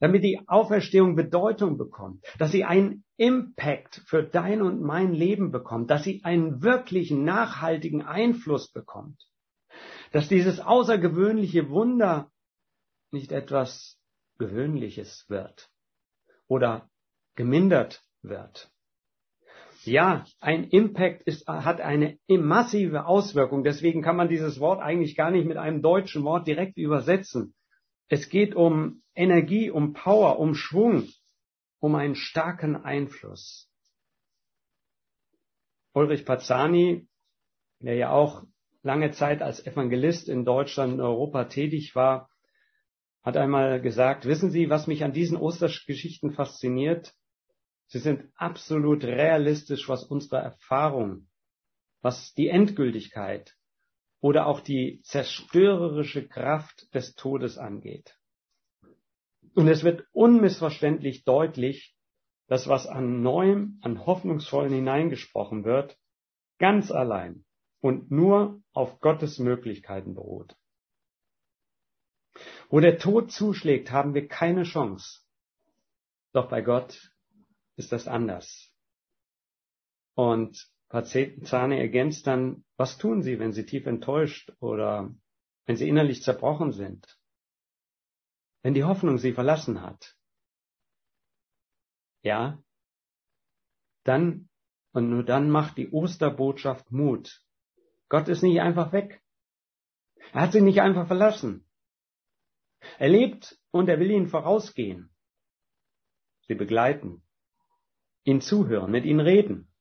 damit 0.00 0.24
die 0.24 0.40
Auferstehung 0.48 1.14
Bedeutung 1.14 1.78
bekommt, 1.78 2.24
dass 2.40 2.50
sie 2.50 2.64
einen 2.64 3.04
Impact 3.18 4.02
für 4.06 4.24
dein 4.24 4.62
und 4.62 4.82
mein 4.82 5.12
Leben 5.12 5.52
bekommt, 5.52 5.92
dass 5.92 6.02
sie 6.02 6.24
einen 6.24 6.60
wirklichen, 6.62 7.22
nachhaltigen 7.22 8.02
Einfluss 8.02 8.72
bekommt, 8.72 9.28
dass 10.12 10.28
dieses 10.28 10.60
außergewöhnliche 10.60 11.70
Wunder 11.70 12.30
nicht 13.10 13.32
etwas 13.32 13.98
Gewöhnliches 14.38 15.24
wird 15.28 15.70
oder 16.46 16.90
gemindert 17.34 18.04
wird. 18.22 18.70
Ja, 19.84 20.26
ein 20.40 20.64
Impact 20.64 21.22
ist, 21.22 21.46
hat 21.46 21.80
eine 21.80 22.18
massive 22.28 23.06
Auswirkung. 23.06 23.62
Deswegen 23.62 24.02
kann 24.02 24.16
man 24.16 24.28
dieses 24.28 24.58
Wort 24.58 24.80
eigentlich 24.80 25.16
gar 25.16 25.30
nicht 25.30 25.46
mit 25.46 25.58
einem 25.58 25.80
deutschen 25.80 26.24
Wort 26.24 26.46
direkt 26.48 26.76
übersetzen. 26.76 27.54
Es 28.08 28.28
geht 28.28 28.56
um 28.56 29.02
Energie, 29.14 29.70
um 29.70 29.92
Power, 29.92 30.40
um 30.40 30.54
Schwung, 30.54 31.08
um 31.78 31.94
einen 31.94 32.16
starken 32.16 32.76
Einfluss. 32.76 33.70
Ulrich 35.92 36.24
Pazzani, 36.24 37.06
der 37.78 37.94
ja 37.94 38.10
auch 38.10 38.44
lange 38.86 39.10
Zeit 39.10 39.42
als 39.42 39.66
Evangelist 39.66 40.28
in 40.28 40.44
Deutschland 40.44 40.94
und 40.94 41.00
Europa 41.00 41.44
tätig 41.46 41.96
war, 41.96 42.30
hat 43.22 43.36
einmal 43.36 43.80
gesagt, 43.80 44.24
wissen 44.26 44.50
Sie, 44.50 44.70
was 44.70 44.86
mich 44.86 45.02
an 45.02 45.12
diesen 45.12 45.36
Ostergeschichten 45.36 46.32
fasziniert? 46.32 47.12
Sie 47.88 47.98
sind 47.98 48.30
absolut 48.36 49.02
realistisch, 49.02 49.88
was 49.88 50.04
unsere 50.04 50.36
Erfahrung, 50.40 51.26
was 52.00 52.32
die 52.34 52.48
Endgültigkeit 52.48 53.56
oder 54.20 54.46
auch 54.46 54.60
die 54.60 55.00
zerstörerische 55.02 56.28
Kraft 56.28 56.94
des 56.94 57.14
Todes 57.16 57.58
angeht. 57.58 58.16
Und 59.56 59.66
es 59.66 59.82
wird 59.82 60.06
unmissverständlich 60.12 61.24
deutlich, 61.24 61.96
dass 62.46 62.68
was 62.68 62.86
an 62.86 63.22
Neuem, 63.22 63.80
an 63.82 64.06
Hoffnungsvollen 64.06 64.72
hineingesprochen 64.72 65.64
wird, 65.64 65.98
ganz 66.58 66.92
allein 66.92 67.45
und 67.80 68.10
nur 68.10 68.62
auf 68.72 69.00
Gottes 69.00 69.38
Möglichkeiten 69.38 70.14
beruht. 70.14 70.56
Wo 72.68 72.80
der 72.80 72.98
Tod 72.98 73.32
zuschlägt, 73.32 73.90
haben 73.90 74.14
wir 74.14 74.28
keine 74.28 74.64
Chance. 74.64 75.20
Doch 76.32 76.48
bei 76.48 76.60
Gott 76.60 77.12
ist 77.76 77.92
das 77.92 78.08
anders. 78.08 78.72
Und 80.14 80.68
Pazane 80.88 81.78
ergänzt 81.78 82.26
dann, 82.26 82.64
was 82.76 82.98
tun 82.98 83.22
Sie, 83.22 83.38
wenn 83.38 83.52
Sie 83.52 83.66
tief 83.66 83.86
enttäuscht 83.86 84.52
oder 84.60 85.14
wenn 85.64 85.76
Sie 85.76 85.88
innerlich 85.88 86.22
zerbrochen 86.22 86.72
sind? 86.72 87.18
Wenn 88.62 88.74
die 88.74 88.84
Hoffnung 88.84 89.18
Sie 89.18 89.32
verlassen 89.32 89.82
hat? 89.82 90.16
Ja, 92.22 92.62
dann 94.04 94.48
und 94.92 95.10
nur 95.10 95.24
dann 95.24 95.50
macht 95.50 95.76
die 95.76 95.90
Osterbotschaft 95.90 96.90
Mut. 96.90 97.45
Gott 98.08 98.28
ist 98.28 98.42
nicht 98.42 98.60
einfach 98.60 98.92
weg. 98.92 99.22
Er 100.32 100.42
hat 100.42 100.52
sie 100.52 100.60
nicht 100.60 100.80
einfach 100.80 101.06
verlassen. 101.06 101.66
Er 102.98 103.08
lebt 103.08 103.58
und 103.70 103.88
er 103.88 103.98
will 103.98 104.10
ihnen 104.10 104.28
vorausgehen. 104.28 105.10
Sie 106.46 106.54
begleiten, 106.54 107.22
ihnen 108.24 108.40
zuhören, 108.40 108.90
mit 108.90 109.04
ihnen 109.04 109.20
reden. 109.20 109.72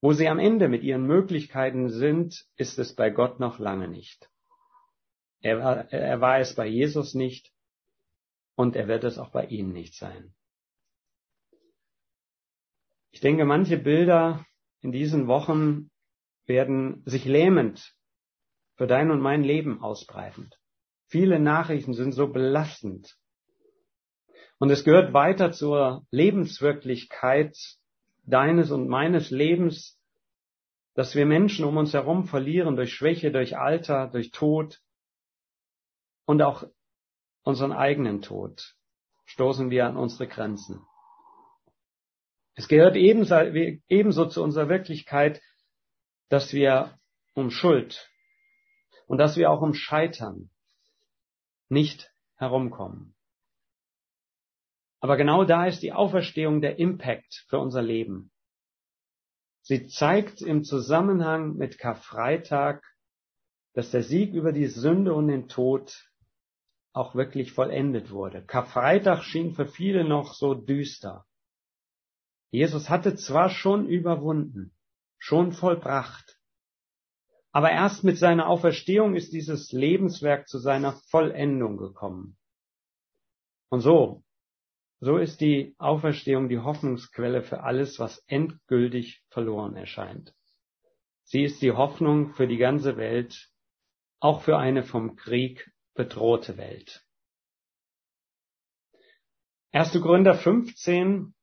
Wo 0.00 0.12
sie 0.12 0.28
am 0.28 0.38
Ende 0.38 0.68
mit 0.68 0.82
ihren 0.82 1.06
Möglichkeiten 1.06 1.88
sind, 1.88 2.46
ist 2.56 2.78
es 2.78 2.94
bei 2.94 3.10
Gott 3.10 3.40
noch 3.40 3.58
lange 3.58 3.88
nicht. 3.88 4.30
Er 5.40 5.58
war, 5.58 5.92
er 5.92 6.20
war 6.20 6.38
es 6.38 6.54
bei 6.54 6.66
Jesus 6.66 7.14
nicht 7.14 7.52
und 8.56 8.76
er 8.76 8.88
wird 8.88 9.04
es 9.04 9.18
auch 9.18 9.30
bei 9.30 9.46
Ihnen 9.46 9.72
nicht 9.72 9.94
sein. 9.94 10.34
Ich 13.10 13.20
denke, 13.20 13.44
manche 13.44 13.78
Bilder 13.78 14.44
in 14.80 14.92
diesen 14.92 15.26
Wochen 15.26 15.90
werden 16.46 17.02
sich 17.04 17.24
lähmend 17.24 17.94
für 18.76 18.86
dein 18.86 19.10
und 19.10 19.20
mein 19.20 19.42
Leben 19.42 19.82
ausbreiten. 19.82 20.50
Viele 21.06 21.38
Nachrichten 21.38 21.94
sind 21.94 22.12
so 22.12 22.28
belastend. 22.28 23.16
Und 24.58 24.70
es 24.70 24.84
gehört 24.84 25.12
weiter 25.12 25.52
zur 25.52 26.06
Lebenswirklichkeit 26.10 27.56
deines 28.24 28.70
und 28.70 28.88
meines 28.88 29.30
Lebens, 29.30 30.00
dass 30.94 31.14
wir 31.14 31.26
Menschen 31.26 31.64
um 31.64 31.76
uns 31.76 31.92
herum 31.92 32.24
verlieren 32.26 32.76
durch 32.76 32.94
Schwäche, 32.94 33.30
durch 33.30 33.56
Alter, 33.58 34.08
durch 34.08 34.30
Tod 34.30 34.80
und 36.24 36.42
auch 36.42 36.64
unseren 37.42 37.72
eigenen 37.72 38.22
Tod 38.22 38.74
stoßen 39.26 39.70
wir 39.70 39.86
an 39.86 39.96
unsere 39.96 40.26
Grenzen. 40.26 40.80
Es 42.54 42.68
gehört 42.68 42.96
ebenso, 42.96 43.36
ebenso 43.88 44.26
zu 44.26 44.42
unserer 44.42 44.68
Wirklichkeit, 44.68 45.42
dass 46.28 46.52
wir 46.52 46.98
um 47.34 47.50
Schuld 47.50 48.10
und 49.06 49.18
dass 49.18 49.36
wir 49.36 49.50
auch 49.50 49.62
um 49.62 49.74
Scheitern 49.74 50.50
nicht 51.68 52.10
herumkommen. 52.36 53.14
Aber 55.00 55.16
genau 55.16 55.44
da 55.44 55.66
ist 55.66 55.82
die 55.82 55.92
Auferstehung 55.92 56.60
der 56.60 56.78
Impact 56.78 57.44
für 57.48 57.58
unser 57.58 57.82
Leben. 57.82 58.32
Sie 59.62 59.88
zeigt 59.88 60.42
im 60.42 60.64
Zusammenhang 60.64 61.56
mit 61.56 61.78
Karfreitag, 61.78 62.84
dass 63.74 63.90
der 63.90 64.02
Sieg 64.02 64.32
über 64.32 64.52
die 64.52 64.66
Sünde 64.66 65.12
und 65.12 65.28
den 65.28 65.48
Tod 65.48 66.08
auch 66.92 67.14
wirklich 67.14 67.52
vollendet 67.52 68.10
wurde. 68.10 68.42
Karfreitag 68.42 69.22
schien 69.22 69.54
für 69.54 69.66
viele 69.66 70.04
noch 70.04 70.34
so 70.34 70.54
düster. 70.54 71.26
Jesus 72.50 72.88
hatte 72.88 73.16
zwar 73.16 73.50
schon 73.50 73.86
überwunden, 73.86 74.75
schon 75.18 75.52
vollbracht, 75.52 76.38
aber 77.52 77.70
erst 77.70 78.04
mit 78.04 78.18
seiner 78.18 78.48
Auferstehung 78.48 79.14
ist 79.14 79.32
dieses 79.32 79.72
Lebenswerk 79.72 80.48
zu 80.48 80.58
seiner 80.58 80.92
Vollendung 81.10 81.76
gekommen. 81.78 82.36
Und 83.68 83.80
so 83.80 84.22
so 85.00 85.18
ist 85.18 85.40
die 85.40 85.74
Auferstehung 85.78 86.48
die 86.48 86.58
Hoffnungsquelle 86.58 87.42
für 87.42 87.62
alles, 87.62 87.98
was 87.98 88.18
endgültig 88.26 89.22
verloren 89.28 89.76
erscheint. 89.76 90.34
Sie 91.22 91.42
ist 91.42 91.60
die 91.60 91.72
Hoffnung 91.72 92.32
für 92.34 92.46
die 92.46 92.56
ganze 92.56 92.96
Welt, 92.96 93.50
auch 94.20 94.42
für 94.42 94.56
eine 94.56 94.84
vom 94.84 95.16
Krieg 95.16 95.70
bedrohte 95.94 96.56
Welt. 96.56 97.04
1. 99.72 99.92
Gründer 100.00 100.34
15, 100.34 101.34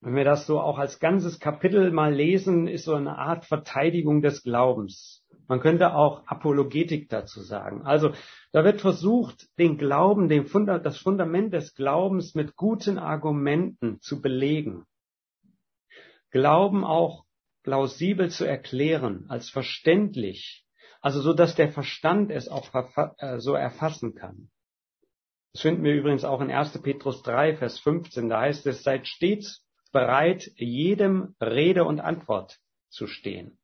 wenn 0.00 0.16
wir 0.16 0.24
das 0.24 0.46
so 0.46 0.60
auch 0.60 0.78
als 0.78 0.98
ganzes 0.98 1.40
Kapitel 1.40 1.90
mal 1.90 2.12
lesen, 2.12 2.66
ist 2.66 2.84
so 2.84 2.94
eine 2.94 3.18
Art 3.18 3.44
Verteidigung 3.44 4.22
des 4.22 4.42
Glaubens. 4.42 5.22
Man 5.46 5.60
könnte 5.60 5.94
auch 5.94 6.26
Apologetik 6.26 7.08
dazu 7.08 7.40
sagen. 7.40 7.82
Also 7.82 8.12
da 8.52 8.64
wird 8.64 8.80
versucht, 8.80 9.48
den 9.58 9.76
Glauben, 9.76 10.28
den 10.28 10.46
Funda 10.46 10.78
das 10.78 10.98
Fundament 10.98 11.52
des 11.52 11.74
Glaubens 11.74 12.34
mit 12.34 12.56
guten 12.56 12.98
Argumenten 12.98 14.00
zu 14.00 14.22
belegen. 14.22 14.86
Glauben 16.30 16.84
auch 16.84 17.24
plausibel 17.62 18.30
zu 18.30 18.46
erklären, 18.46 19.26
als 19.28 19.50
verständlich, 19.50 20.64
also 21.02 21.20
so, 21.20 21.32
dass 21.32 21.54
der 21.54 21.72
Verstand 21.72 22.30
es 22.30 22.48
auch 22.48 22.68
äh, 23.18 23.38
so 23.38 23.54
erfassen 23.54 24.14
kann. 24.14 24.50
Das 25.52 25.62
finden 25.62 25.82
wir 25.82 25.94
übrigens 25.94 26.24
auch 26.24 26.40
in 26.40 26.50
1. 26.50 26.80
Petrus 26.82 27.22
3, 27.22 27.56
Vers 27.56 27.80
15. 27.80 28.28
Da 28.28 28.42
heißt 28.42 28.66
es, 28.66 28.82
seid 28.82 29.08
stets 29.08 29.66
bereit, 29.92 30.50
jedem 30.56 31.34
Rede 31.40 31.84
und 31.84 32.00
Antwort 32.00 32.58
zu 32.88 33.06
stehen. 33.06 33.58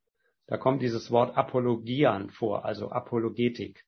Da 0.47 0.57
kommt 0.57 0.83
dieses 0.83 1.11
Wort 1.11 1.37
Apologian 1.37 2.31
vor, 2.31 2.65
also 2.65 2.91
Apologetik. 2.91 3.85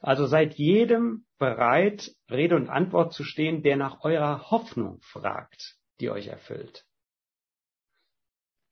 Also 0.00 0.26
seid 0.26 0.54
jedem 0.54 1.26
bereit, 1.38 2.12
Rede 2.30 2.56
und 2.56 2.68
Antwort 2.68 3.12
zu 3.12 3.24
stehen, 3.24 3.62
der 3.62 3.76
nach 3.76 4.02
eurer 4.04 4.50
Hoffnung 4.50 5.00
fragt, 5.00 5.76
die 6.00 6.10
euch 6.10 6.26
erfüllt. 6.26 6.84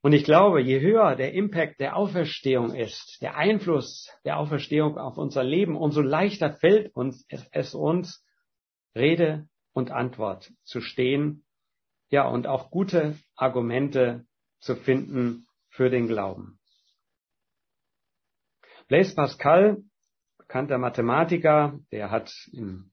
Und 0.01 0.13
ich 0.13 0.25
glaube, 0.25 0.61
je 0.61 0.81
höher 0.81 1.17
der 1.17 1.35
Impact 1.35 1.81
der 1.81 1.97
Auferstehung 1.97 2.75
ist, 2.75 3.19
der 3.21 3.37
Einfluss 3.37 4.09
der 4.25 4.39
Auferstehung 4.39 4.97
auf 4.97 5.19
unser 5.19 5.43
Leben, 5.43 5.77
umso 5.77 6.01
leichter 6.01 6.53
fällt 6.53 6.95
uns 6.95 7.27
es 7.29 7.75
uns, 7.75 8.25
Rede 8.95 9.49
und 9.73 9.91
Antwort 9.91 10.53
zu 10.65 10.81
stehen, 10.81 11.45
ja, 12.11 12.27
und 12.27 12.47
auch 12.47 12.71
gute 12.71 13.17
Argumente 13.37 14.27
zu 14.61 14.77
finden 14.77 15.47
für 15.69 15.91
den 15.91 16.09
Glauben. 16.09 16.59
Blaise 18.89 19.15
Pascal, 19.15 19.83
bekannter 20.39 20.79
Mathematiker, 20.79 21.79
der 21.93 22.11
hat 22.11 22.33
im 22.53 22.91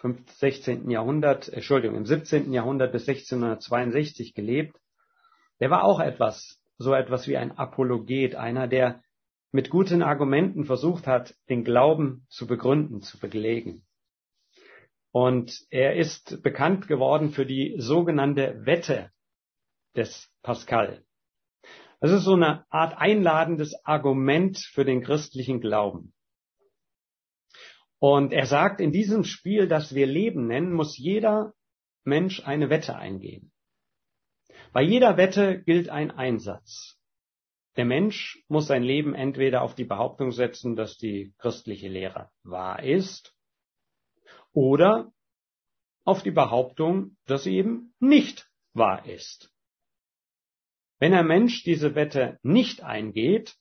16. 0.00 0.90
Jahrhundert, 0.90 1.48
Entschuldigung, 1.48 1.96
im 1.96 2.06
17. 2.06 2.52
Jahrhundert 2.52 2.92
bis 2.92 3.08
1662 3.08 4.34
gelebt. 4.34 4.76
Der 5.60 5.70
war 5.70 5.84
auch 5.84 6.00
etwas, 6.00 6.60
so 6.76 6.94
etwas 6.94 7.26
wie 7.26 7.36
ein 7.36 7.56
Apologet, 7.58 8.36
einer, 8.36 8.68
der 8.68 9.02
mit 9.50 9.70
guten 9.70 10.02
Argumenten 10.02 10.66
versucht 10.66 11.06
hat, 11.06 11.34
den 11.48 11.64
Glauben 11.64 12.26
zu 12.28 12.46
begründen, 12.46 13.00
zu 13.00 13.18
belegen. 13.18 13.87
Und 15.20 15.66
er 15.70 15.96
ist 15.96 16.44
bekannt 16.44 16.86
geworden 16.86 17.30
für 17.32 17.44
die 17.44 17.74
sogenannte 17.76 18.64
Wette 18.66 19.10
des 19.96 20.30
Pascal. 20.42 21.04
Das 21.98 22.12
ist 22.12 22.22
so 22.22 22.34
eine 22.34 22.64
Art 22.70 22.96
einladendes 22.96 23.74
Argument 23.84 24.56
für 24.56 24.84
den 24.84 25.02
christlichen 25.02 25.60
Glauben. 25.60 26.14
Und 27.98 28.32
er 28.32 28.46
sagt, 28.46 28.80
in 28.80 28.92
diesem 28.92 29.24
Spiel, 29.24 29.66
das 29.66 29.92
wir 29.92 30.06
Leben 30.06 30.46
nennen, 30.46 30.72
muss 30.72 30.96
jeder 30.96 31.52
Mensch 32.04 32.46
eine 32.46 32.70
Wette 32.70 32.94
eingehen. 32.94 33.50
Bei 34.72 34.82
jeder 34.82 35.16
Wette 35.16 35.60
gilt 35.64 35.88
ein 35.88 36.12
Einsatz. 36.12 36.96
Der 37.76 37.86
Mensch 37.86 38.40
muss 38.46 38.68
sein 38.68 38.84
Leben 38.84 39.16
entweder 39.16 39.62
auf 39.62 39.74
die 39.74 39.84
Behauptung 39.84 40.30
setzen, 40.30 40.76
dass 40.76 40.96
die 40.96 41.34
christliche 41.38 41.88
Lehre 41.88 42.30
wahr 42.44 42.84
ist, 42.84 43.34
oder 44.58 45.12
auf 46.04 46.24
die 46.24 46.32
Behauptung, 46.32 47.16
dass 47.26 47.44
sie 47.44 47.54
eben 47.54 47.94
nicht 48.00 48.50
wahr 48.72 49.06
ist. 49.06 49.52
Wenn 50.98 51.14
ein 51.14 51.28
Mensch 51.28 51.62
diese 51.62 51.94
Wette 51.94 52.40
nicht 52.42 52.82
eingeht, 52.82 53.56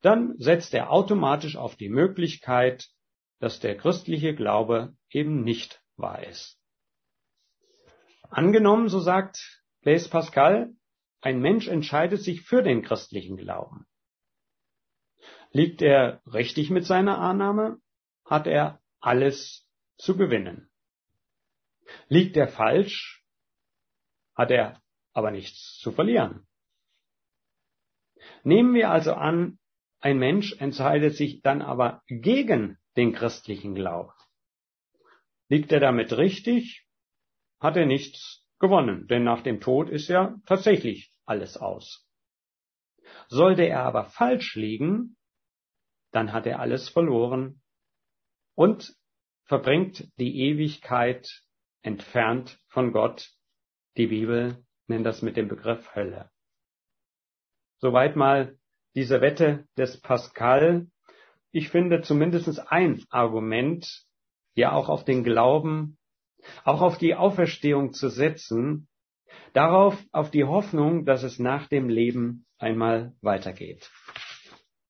dann 0.00 0.34
setzt 0.38 0.74
er 0.74 0.90
automatisch 0.90 1.54
auf 1.54 1.76
die 1.76 1.88
Möglichkeit, 1.88 2.88
dass 3.38 3.60
der 3.60 3.76
christliche 3.76 4.34
Glaube 4.34 4.96
eben 5.10 5.44
nicht 5.44 5.80
wahr 5.96 6.26
ist. 6.26 6.58
Angenommen, 8.22 8.88
so 8.88 8.98
sagt 8.98 9.62
Blaise 9.82 10.10
Pascal, 10.10 10.74
ein 11.20 11.40
Mensch 11.40 11.68
entscheidet 11.68 12.20
sich 12.20 12.42
für 12.42 12.62
den 12.64 12.82
christlichen 12.82 13.36
Glauben. 13.36 13.86
Liegt 15.52 15.82
er 15.82 16.20
richtig 16.26 16.70
mit 16.70 16.84
seiner 16.84 17.18
Annahme, 17.18 17.78
hat 18.24 18.48
er 18.48 18.80
alles 18.98 19.69
zu 20.00 20.16
gewinnen. 20.16 20.70
Liegt 22.08 22.36
er 22.36 22.48
falsch, 22.48 23.24
hat 24.34 24.50
er 24.50 24.80
aber 25.12 25.30
nichts 25.30 25.78
zu 25.78 25.92
verlieren. 25.92 26.46
Nehmen 28.42 28.74
wir 28.74 28.90
also 28.90 29.14
an, 29.14 29.58
ein 30.00 30.18
Mensch 30.18 30.54
entscheidet 30.58 31.16
sich 31.16 31.42
dann 31.42 31.62
aber 31.62 32.02
gegen 32.06 32.78
den 32.96 33.12
christlichen 33.12 33.74
Glauben. 33.74 34.12
Liegt 35.48 35.72
er 35.72 35.80
damit 35.80 36.16
richtig, 36.16 36.86
hat 37.60 37.76
er 37.76 37.86
nichts 37.86 38.44
gewonnen, 38.58 39.06
denn 39.08 39.24
nach 39.24 39.42
dem 39.42 39.60
Tod 39.60 39.90
ist 39.90 40.08
ja 40.08 40.36
tatsächlich 40.46 41.12
alles 41.24 41.56
aus. 41.56 42.06
Sollte 43.28 43.62
er 43.62 43.82
aber 43.82 44.04
falsch 44.04 44.54
liegen, 44.54 45.16
dann 46.12 46.32
hat 46.32 46.46
er 46.46 46.60
alles 46.60 46.88
verloren 46.88 47.62
und 48.54 48.94
verbringt 49.50 50.08
die 50.16 50.42
Ewigkeit 50.42 51.42
entfernt 51.82 52.60
von 52.68 52.92
Gott. 52.92 53.30
Die 53.96 54.06
Bibel 54.06 54.64
nennt 54.86 55.04
das 55.04 55.22
mit 55.22 55.36
dem 55.36 55.48
Begriff 55.48 55.92
Hölle. 55.92 56.30
Soweit 57.78 58.14
mal 58.14 58.56
diese 58.94 59.20
Wette 59.20 59.66
des 59.76 60.00
Pascal. 60.00 60.86
Ich 61.50 61.68
finde 61.68 62.00
zumindest 62.00 62.70
ein 62.70 63.04
Argument, 63.10 64.04
ja 64.54 64.70
auch 64.70 64.88
auf 64.88 65.04
den 65.04 65.24
Glauben, 65.24 65.98
auch 66.62 66.80
auf 66.80 66.96
die 66.98 67.16
Auferstehung 67.16 67.92
zu 67.92 68.08
setzen, 68.08 68.86
darauf 69.52 70.00
auf 70.12 70.30
die 70.30 70.44
Hoffnung, 70.44 71.06
dass 71.06 71.24
es 71.24 71.40
nach 71.40 71.66
dem 71.66 71.88
Leben 71.88 72.46
einmal 72.58 73.16
weitergeht. 73.20 73.90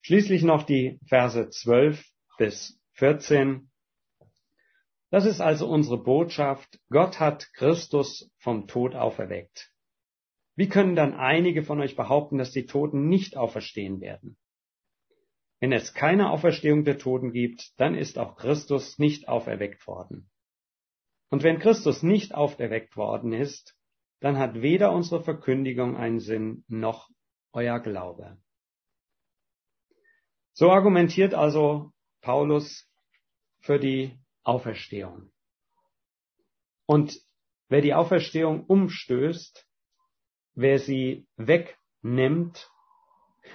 Schließlich 0.02 0.42
noch 0.42 0.64
die 0.64 1.00
Verse 1.06 1.48
12 1.48 2.04
bis 2.36 2.78
14. 2.92 3.69
Das 5.10 5.26
ist 5.26 5.40
also 5.40 5.68
unsere 5.68 5.98
Botschaft. 5.98 6.78
Gott 6.88 7.18
hat 7.18 7.52
Christus 7.54 8.30
vom 8.38 8.68
Tod 8.68 8.94
auferweckt. 8.94 9.72
Wie 10.54 10.68
können 10.68 10.94
dann 10.94 11.14
einige 11.14 11.64
von 11.64 11.80
euch 11.80 11.96
behaupten, 11.96 12.38
dass 12.38 12.52
die 12.52 12.66
Toten 12.66 13.08
nicht 13.08 13.36
auferstehen 13.36 14.00
werden? 14.00 14.36
Wenn 15.58 15.72
es 15.72 15.94
keine 15.94 16.30
Auferstehung 16.30 16.84
der 16.84 16.98
Toten 16.98 17.32
gibt, 17.32 17.72
dann 17.78 17.94
ist 17.94 18.18
auch 18.18 18.36
Christus 18.36 18.98
nicht 18.98 19.28
auferweckt 19.28 19.86
worden. 19.86 20.30
Und 21.28 21.42
wenn 21.42 21.58
Christus 21.58 22.02
nicht 22.02 22.34
auferweckt 22.34 22.96
worden 22.96 23.32
ist, 23.32 23.76
dann 24.20 24.38
hat 24.38 24.62
weder 24.62 24.92
unsere 24.92 25.22
Verkündigung 25.22 25.96
einen 25.96 26.20
Sinn 26.20 26.64
noch 26.68 27.08
euer 27.52 27.80
Glaube. 27.80 28.38
So 30.52 30.70
argumentiert 30.70 31.34
also 31.34 31.92
Paulus 32.20 32.86
für 33.60 33.78
die 33.78 34.18
Auferstehung. 34.42 35.30
Und 36.86 37.20
wer 37.68 37.80
die 37.80 37.94
Auferstehung 37.94 38.64
umstößt, 38.66 39.66
wer 40.54 40.78
sie 40.78 41.26
wegnimmt, 41.36 42.70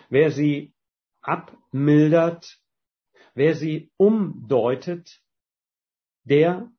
wer 0.09 0.31
sie 0.31 0.73
abmildert, 1.21 2.59
wer 3.33 3.55
sie 3.55 3.91
umdeutet, 3.97 5.21
der 6.23 6.71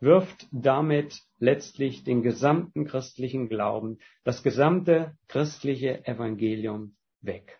wirft 0.00 0.46
damit 0.50 1.22
letztlich 1.38 2.04
den 2.04 2.22
gesamten 2.22 2.86
christlichen 2.86 3.48
Glauben, 3.48 3.98
das 4.24 4.42
gesamte 4.42 5.16
christliche 5.28 6.06
Evangelium 6.06 6.96
weg. 7.20 7.59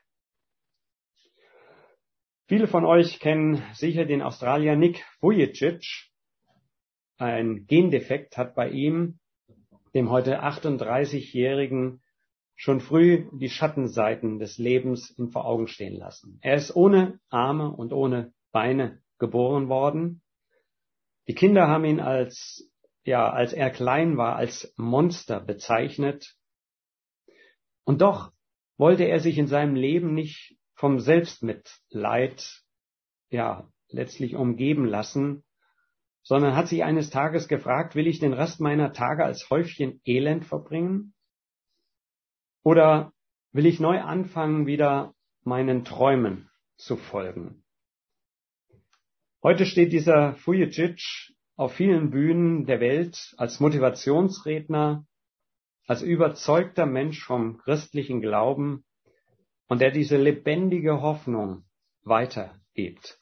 Viele 2.50 2.66
von 2.66 2.84
euch 2.84 3.20
kennen 3.20 3.62
sicher 3.74 4.06
den 4.06 4.22
Australier 4.22 4.74
Nick 4.74 5.06
Vujicic. 5.20 6.10
Ein 7.16 7.64
Gendefekt 7.68 8.36
hat 8.36 8.56
bei 8.56 8.70
ihm 8.70 9.20
dem 9.94 10.10
heute 10.10 10.42
38-Jährigen 10.42 12.02
schon 12.56 12.80
früh 12.80 13.28
die 13.30 13.50
Schattenseiten 13.50 14.40
des 14.40 14.58
Lebens 14.58 15.10
in 15.10 15.30
vor 15.30 15.44
Augen 15.44 15.68
stehen 15.68 15.94
lassen. 15.94 16.40
Er 16.42 16.56
ist 16.56 16.74
ohne 16.74 17.20
Arme 17.28 17.70
und 17.70 17.92
ohne 17.92 18.32
Beine 18.50 19.00
geboren 19.20 19.68
worden. 19.68 20.20
Die 21.28 21.34
Kinder 21.34 21.68
haben 21.68 21.84
ihn 21.84 22.00
als, 22.00 22.68
ja, 23.04 23.30
als 23.30 23.52
er 23.52 23.70
klein 23.70 24.16
war, 24.16 24.34
als 24.34 24.74
Monster 24.76 25.38
bezeichnet. 25.38 26.34
Und 27.84 28.00
doch 28.00 28.32
wollte 28.76 29.04
er 29.04 29.20
sich 29.20 29.38
in 29.38 29.46
seinem 29.46 29.76
Leben 29.76 30.14
nicht 30.14 30.56
vom 30.80 30.98
Selbstmitleid, 30.98 32.64
ja, 33.28 33.68
letztlich 33.90 34.34
umgeben 34.34 34.86
lassen, 34.86 35.44
sondern 36.22 36.56
hat 36.56 36.68
sich 36.68 36.84
eines 36.84 37.10
Tages 37.10 37.48
gefragt, 37.48 37.94
will 37.94 38.06
ich 38.06 38.18
den 38.18 38.32
Rest 38.32 38.60
meiner 38.60 38.94
Tage 38.94 39.22
als 39.22 39.50
Häufchen 39.50 40.00
Elend 40.06 40.46
verbringen? 40.46 41.12
Oder 42.62 43.12
will 43.52 43.66
ich 43.66 43.78
neu 43.78 44.00
anfangen, 44.00 44.66
wieder 44.66 45.14
meinen 45.42 45.84
Träumen 45.84 46.50
zu 46.78 46.96
folgen. 46.96 47.62
Heute 49.42 49.66
steht 49.66 49.92
dieser 49.92 50.34
Fujicic 50.36 51.34
auf 51.56 51.74
vielen 51.74 52.10
Bühnen 52.10 52.64
der 52.64 52.80
Welt 52.80 53.34
als 53.36 53.60
Motivationsredner, 53.60 55.06
als 55.86 56.00
überzeugter 56.00 56.86
Mensch 56.86 57.22
vom 57.22 57.58
christlichen 57.58 58.22
Glauben 58.22 58.84
und 59.70 59.80
der 59.80 59.92
diese 59.92 60.16
lebendige 60.16 61.00
Hoffnung 61.00 61.64
weitergibt. 62.02 63.20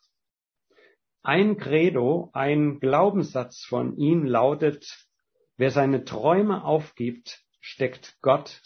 Ein 1.22 1.58
Credo, 1.58 2.30
ein 2.32 2.80
Glaubenssatz 2.80 3.66
von 3.66 3.98
ihm 3.98 4.24
lautet, 4.24 5.06
wer 5.58 5.70
seine 5.70 6.06
Träume 6.06 6.64
aufgibt, 6.64 7.44
steckt 7.60 8.16
Gott 8.22 8.62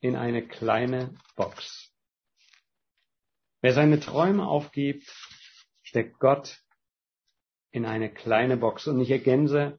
in 0.00 0.16
eine 0.16 0.48
kleine 0.48 1.14
Box. 1.36 1.92
Wer 3.60 3.74
seine 3.74 4.00
Träume 4.00 4.48
aufgibt, 4.48 5.06
steckt 5.82 6.18
Gott 6.18 6.62
in 7.70 7.84
eine 7.84 8.10
kleine 8.10 8.56
Box. 8.56 8.86
Und 8.86 8.98
ich 9.00 9.10
ergänze, 9.10 9.78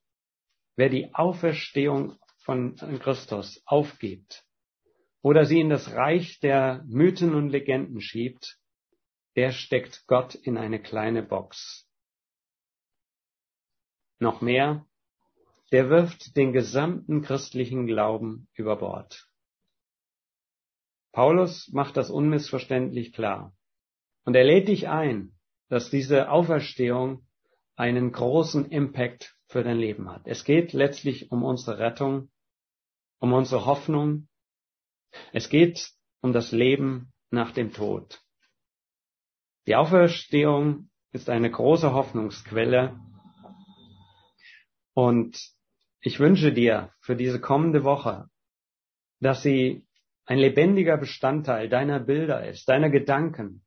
wer 0.76 0.90
die 0.90 1.12
Auferstehung 1.16 2.20
von 2.44 2.76
Christus 2.76 3.64
aufgibt 3.66 4.47
oder 5.22 5.46
sie 5.46 5.60
in 5.60 5.70
das 5.70 5.94
Reich 5.94 6.40
der 6.40 6.84
Mythen 6.88 7.34
und 7.36 7.50
Legenden 7.50 8.02
schiebt, 8.02 8.58
der 9.36 9.52
steckt 9.52 10.06
Gott 10.08 10.36
in 10.36 10.58
eine 10.58 10.82
kleine 10.82 11.24
Box. 11.24 11.88
Noch 14.20 14.42
mehr, 14.42 14.86
der 15.72 15.90
wirft 15.90 16.36
den 16.36 16.54
gesamten 16.54 17.22
christlichen 17.22 17.88
Glauben 17.88 18.48
über 18.54 18.78
Bord. 18.78 19.30
Paulus 21.12 21.70
macht 21.72 21.98
das 21.98 22.10
unmissverständlich 22.10 23.14
klar. 23.14 23.56
Und 24.24 24.36
er 24.36 24.44
lädt 24.44 24.68
dich 24.68 24.88
ein, 24.88 25.34
dass 25.70 25.90
diese 25.90 26.30
Auferstehung 26.30 27.28
einen 27.76 28.12
großen 28.12 28.66
Impact 28.70 29.36
für 29.48 29.64
dein 29.64 29.78
Leben 29.78 30.10
hat. 30.10 30.24
Es 30.26 30.44
geht 30.44 30.74
letztlich 30.74 31.32
um 31.32 31.44
unsere 31.44 31.80
Rettung, 31.80 32.30
um 33.20 33.34
unsere 33.34 33.66
Hoffnung. 33.66 34.28
Es 35.34 35.50
geht 35.50 35.92
um 36.22 36.34
das 36.34 36.52
Leben 36.52 37.14
nach 37.30 37.52
dem 37.52 37.74
Tod. 37.74 38.22
Die 39.68 39.76
Auferstehung 39.76 40.90
ist 41.12 41.30
eine 41.30 41.52
große 41.52 41.94
Hoffnungsquelle. 41.94 43.00
Und 44.94 45.38
ich 46.02 46.20
wünsche 46.20 46.54
dir 46.54 46.94
für 47.02 47.16
diese 47.16 47.42
kommende 47.42 47.84
Woche, 47.84 48.30
dass 49.20 49.42
sie 49.44 49.86
ein 50.26 50.40
lebendiger 50.40 50.98
Bestandteil 50.98 51.70
deiner 51.70 52.00
Bilder 52.00 52.48
ist, 52.48 52.68
deiner 52.70 52.90
Gedanken, 52.90 53.66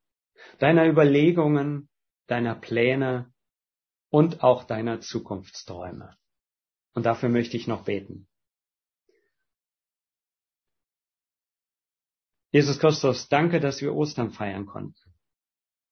deiner 0.58 0.86
Überlegungen, 0.86 1.88
deiner 2.26 2.54
Pläne 2.54 3.32
und 4.10 4.42
auch 4.42 4.64
deiner 4.64 5.00
Zukunftsträume. 5.00 6.16
Und 6.94 7.06
dafür 7.06 7.28
möchte 7.28 7.56
ich 7.56 7.66
noch 7.66 7.84
beten. 7.84 8.28
Jesus 12.50 12.78
Christus, 12.78 13.28
danke, 13.28 13.60
dass 13.60 13.80
wir 13.80 13.94
Ostern 13.94 14.30
feiern 14.30 14.66
konnten. 14.66 15.14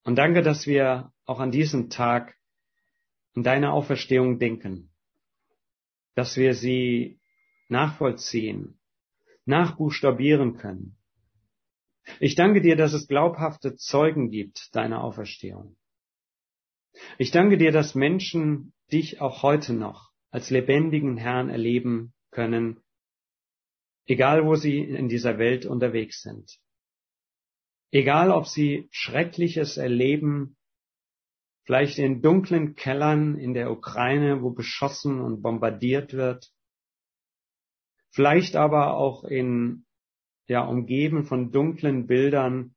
Und 0.05 0.16
danke, 0.16 0.42
dass 0.42 0.66
wir 0.66 1.12
auch 1.25 1.38
an 1.38 1.51
diesem 1.51 1.90
Tag 1.90 2.35
in 3.35 3.42
deine 3.42 3.73
Auferstehung 3.73 4.38
denken, 4.38 4.90
dass 6.14 6.37
wir 6.37 6.55
sie 6.55 7.21
nachvollziehen, 7.68 8.81
nachbuchstabieren 9.44 10.57
können. 10.57 10.97
Ich 12.21 12.35
danke 12.35 12.61
dir, 12.61 12.75
dass 12.75 12.92
es 12.92 13.07
glaubhafte 13.07 13.77
Zeugen 13.77 14.31
gibt 14.31 14.75
deiner 14.75 15.05
Auferstehung. 15.05 15.77
Ich 17.18 17.31
danke 17.31 17.59
dir, 17.59 17.71
dass 17.71 17.94
Menschen 17.94 18.73
dich 18.90 19.21
auch 19.21 19.42
heute 19.42 19.75
noch 19.75 20.11
als 20.31 20.51
lebendigen 20.51 21.16
Herrn 21.16 21.51
erleben 21.51 22.14
können, 22.31 22.81
egal 24.09 24.44
wo 24.44 24.57
sie 24.57 24.81
in 24.81 25.09
dieser 25.09 25.38
Welt 25.38 25.66
unterwegs 25.66 26.23
sind. 26.23 26.59
Egal 27.92 28.31
ob 28.31 28.47
sie 28.47 28.88
Schreckliches 28.90 29.77
erleben, 29.77 30.57
vielleicht 31.64 31.99
in 31.99 32.23
dunklen 32.23 32.75
Kellern 32.75 33.37
in 33.37 33.55
der 33.55 33.71
Ukraine, 33.71 34.42
wo 34.42 34.51
beschossen 34.51 35.21
und 35.21 35.42
bombardiert 35.42 36.14
wird, 36.14 36.51
vielleicht 38.11 38.57
aber 38.57 38.94
auch 38.94 39.25
in, 39.25 39.87
ja, 40.47 40.64
umgeben 40.64 41.25
von 41.25 41.53
dunklen 41.53 42.07
Bildern 42.07 42.75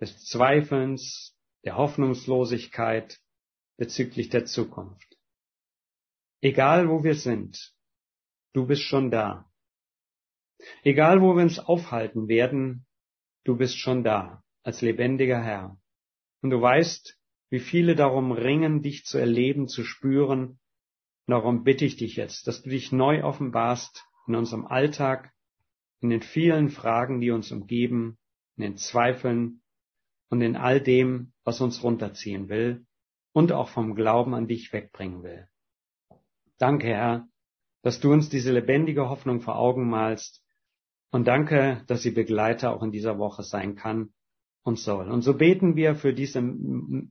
des 0.00 0.24
Zweifelns, 0.26 1.36
der 1.64 1.76
Hoffnungslosigkeit, 1.76 3.18
bezüglich 3.76 4.28
der 4.28 4.44
Zukunft. 4.44 5.16
Egal 6.40 6.88
wo 6.88 7.02
wir 7.02 7.16
sind, 7.16 7.74
du 8.52 8.66
bist 8.66 8.82
schon 8.82 9.10
da. 9.10 9.47
Egal 10.82 11.22
wo 11.22 11.34
wir 11.34 11.42
uns 11.42 11.58
aufhalten 11.58 12.28
werden, 12.28 12.86
du 13.44 13.56
bist 13.56 13.78
schon 13.78 14.04
da, 14.04 14.42
als 14.62 14.80
lebendiger 14.80 15.42
Herr. 15.42 15.78
Und 16.42 16.50
du 16.50 16.60
weißt, 16.60 17.18
wie 17.50 17.60
viele 17.60 17.94
darum 17.94 18.32
ringen, 18.32 18.82
dich 18.82 19.04
zu 19.04 19.18
erleben, 19.18 19.68
zu 19.68 19.84
spüren. 19.84 20.58
Darum 21.26 21.64
bitte 21.64 21.84
ich 21.84 21.96
dich 21.96 22.16
jetzt, 22.16 22.46
dass 22.46 22.62
du 22.62 22.70
dich 22.70 22.92
neu 22.92 23.22
offenbarst 23.22 24.04
in 24.26 24.34
unserem 24.34 24.66
Alltag, 24.66 25.32
in 26.00 26.10
den 26.10 26.22
vielen 26.22 26.68
Fragen, 26.68 27.20
die 27.20 27.30
uns 27.30 27.50
umgeben, 27.50 28.18
in 28.56 28.62
den 28.62 28.76
Zweifeln 28.76 29.62
und 30.30 30.42
in 30.42 30.56
all 30.56 30.80
dem, 30.80 31.32
was 31.44 31.60
uns 31.60 31.82
runterziehen 31.82 32.48
will 32.48 32.86
und 33.32 33.52
auch 33.52 33.68
vom 33.68 33.94
Glauben 33.94 34.34
an 34.34 34.46
dich 34.46 34.72
wegbringen 34.72 35.22
will. 35.22 35.48
Danke, 36.58 36.88
Herr, 36.88 37.28
dass 37.82 38.00
du 38.00 38.12
uns 38.12 38.28
diese 38.28 38.52
lebendige 38.52 39.08
Hoffnung 39.08 39.40
vor 39.40 39.56
Augen 39.56 39.88
malst 39.88 40.44
und 41.10 41.26
danke, 41.26 41.84
dass 41.86 42.02
sie 42.02 42.10
Begleiter 42.10 42.72
auch 42.72 42.82
in 42.82 42.92
dieser 42.92 43.18
Woche 43.18 43.42
sein 43.42 43.76
kann 43.76 44.12
und 44.62 44.78
soll. 44.78 45.10
Und 45.10 45.22
so 45.22 45.34
beten 45.34 45.76
wir 45.76 45.94
für 45.94 46.12
diese, 46.12 46.42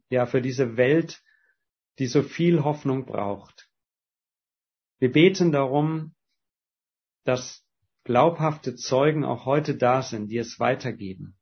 ja, 0.10 0.26
für 0.26 0.42
diese 0.42 0.78
Welt, 0.78 1.24
die 2.00 2.08
so 2.08 2.22
viel 2.22 2.64
Hoffnung 2.64 3.06
braucht. 3.06 3.70
Wir 5.00 5.12
beten 5.12 5.52
darum, 5.52 6.16
dass 7.24 7.66
glaubhafte 8.04 8.76
Zeugen 8.76 9.26
auch 9.26 9.46
heute 9.46 9.76
da 9.76 10.02
sind, 10.02 10.30
die 10.30 10.38
es 10.38 10.60
weitergeben. 10.60 11.38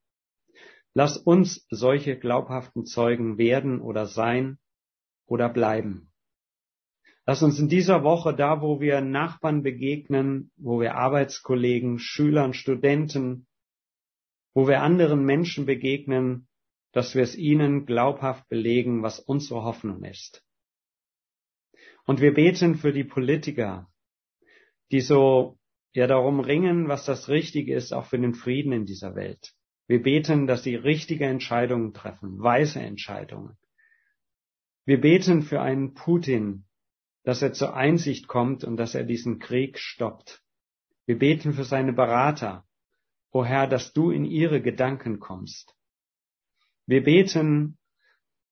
Lass 0.94 1.16
uns 1.18 1.66
solche 1.70 2.18
glaubhaften 2.18 2.86
Zeugen 2.86 3.38
werden 3.38 3.80
oder 3.80 4.06
sein, 4.06 4.58
oder 5.26 5.48
bleiben. 5.48 6.12
Lass 7.28 7.42
uns 7.42 7.58
in 7.58 7.68
dieser 7.68 8.04
Woche, 8.04 8.34
da 8.34 8.62
wo 8.62 8.80
wir 8.80 9.00
Nachbarn 9.00 9.64
begegnen, 9.64 10.52
wo 10.56 10.80
wir 10.80 10.94
Arbeitskollegen, 10.94 11.98
Schülern, 11.98 12.54
Studenten, 12.54 13.48
wo 14.54 14.68
wir 14.68 14.80
anderen 14.80 15.24
Menschen 15.24 15.66
begegnen, 15.66 16.46
dass 16.92 17.16
wir 17.16 17.24
es 17.24 17.36
ihnen 17.36 17.84
glaubhaft 17.84 18.48
belegen, 18.48 19.02
was 19.02 19.18
unsere 19.18 19.64
Hoffnung 19.64 20.04
ist. 20.04 20.44
Und 22.04 22.20
wir 22.20 22.32
beten 22.32 22.76
für 22.76 22.92
die 22.92 23.04
Politiker, 23.04 23.90
die 24.92 25.00
so 25.00 25.58
ja 25.92 26.06
darum 26.06 26.38
ringen, 26.38 26.86
was 26.86 27.06
das 27.06 27.28
Richtige 27.28 27.74
ist, 27.74 27.92
auch 27.92 28.06
für 28.06 28.20
den 28.20 28.34
Frieden 28.34 28.70
in 28.70 28.86
dieser 28.86 29.16
Welt. 29.16 29.52
Wir 29.88 30.00
beten, 30.00 30.46
dass 30.46 30.62
sie 30.62 30.76
richtige 30.76 31.26
Entscheidungen 31.26 31.92
treffen, 31.92 32.40
weise 32.40 32.80
Entscheidungen. 32.80 33.56
Wir 34.84 35.00
beten 35.00 35.42
für 35.42 35.60
einen 35.60 35.94
Putin, 35.94 36.66
dass 37.26 37.42
er 37.42 37.52
zur 37.52 37.74
Einsicht 37.74 38.28
kommt 38.28 38.62
und 38.62 38.76
dass 38.76 38.94
er 38.94 39.02
diesen 39.02 39.40
Krieg 39.40 39.80
stoppt. 39.80 40.44
Wir 41.06 41.18
beten 41.18 41.54
für 41.54 41.64
seine 41.64 41.92
Berater, 41.92 42.64
o 43.32 43.44
Herr, 43.44 43.66
dass 43.66 43.92
du 43.92 44.12
in 44.12 44.24
ihre 44.24 44.62
Gedanken 44.62 45.18
kommst. 45.18 45.74
Wir 46.86 47.02
beten 47.02 47.78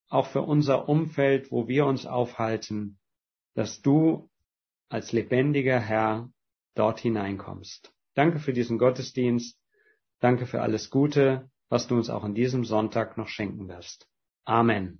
auch 0.08 0.26
für 0.26 0.42
unser 0.42 0.88
Umfeld, 0.88 1.52
wo 1.52 1.68
wir 1.68 1.86
uns 1.86 2.04
aufhalten, 2.04 2.98
dass 3.54 3.80
du 3.80 4.28
als 4.88 5.12
lebendiger 5.12 5.78
Herr 5.78 6.28
dort 6.74 6.98
hineinkommst. 6.98 7.92
Danke 8.14 8.40
für 8.40 8.52
diesen 8.52 8.78
Gottesdienst. 8.78 9.56
Danke 10.18 10.46
für 10.46 10.62
alles 10.62 10.90
Gute, 10.90 11.48
was 11.68 11.86
du 11.86 11.94
uns 11.94 12.10
auch 12.10 12.24
an 12.24 12.34
diesem 12.34 12.64
Sonntag 12.64 13.16
noch 13.18 13.28
schenken 13.28 13.68
wirst. 13.68 14.08
Amen. 14.44 14.98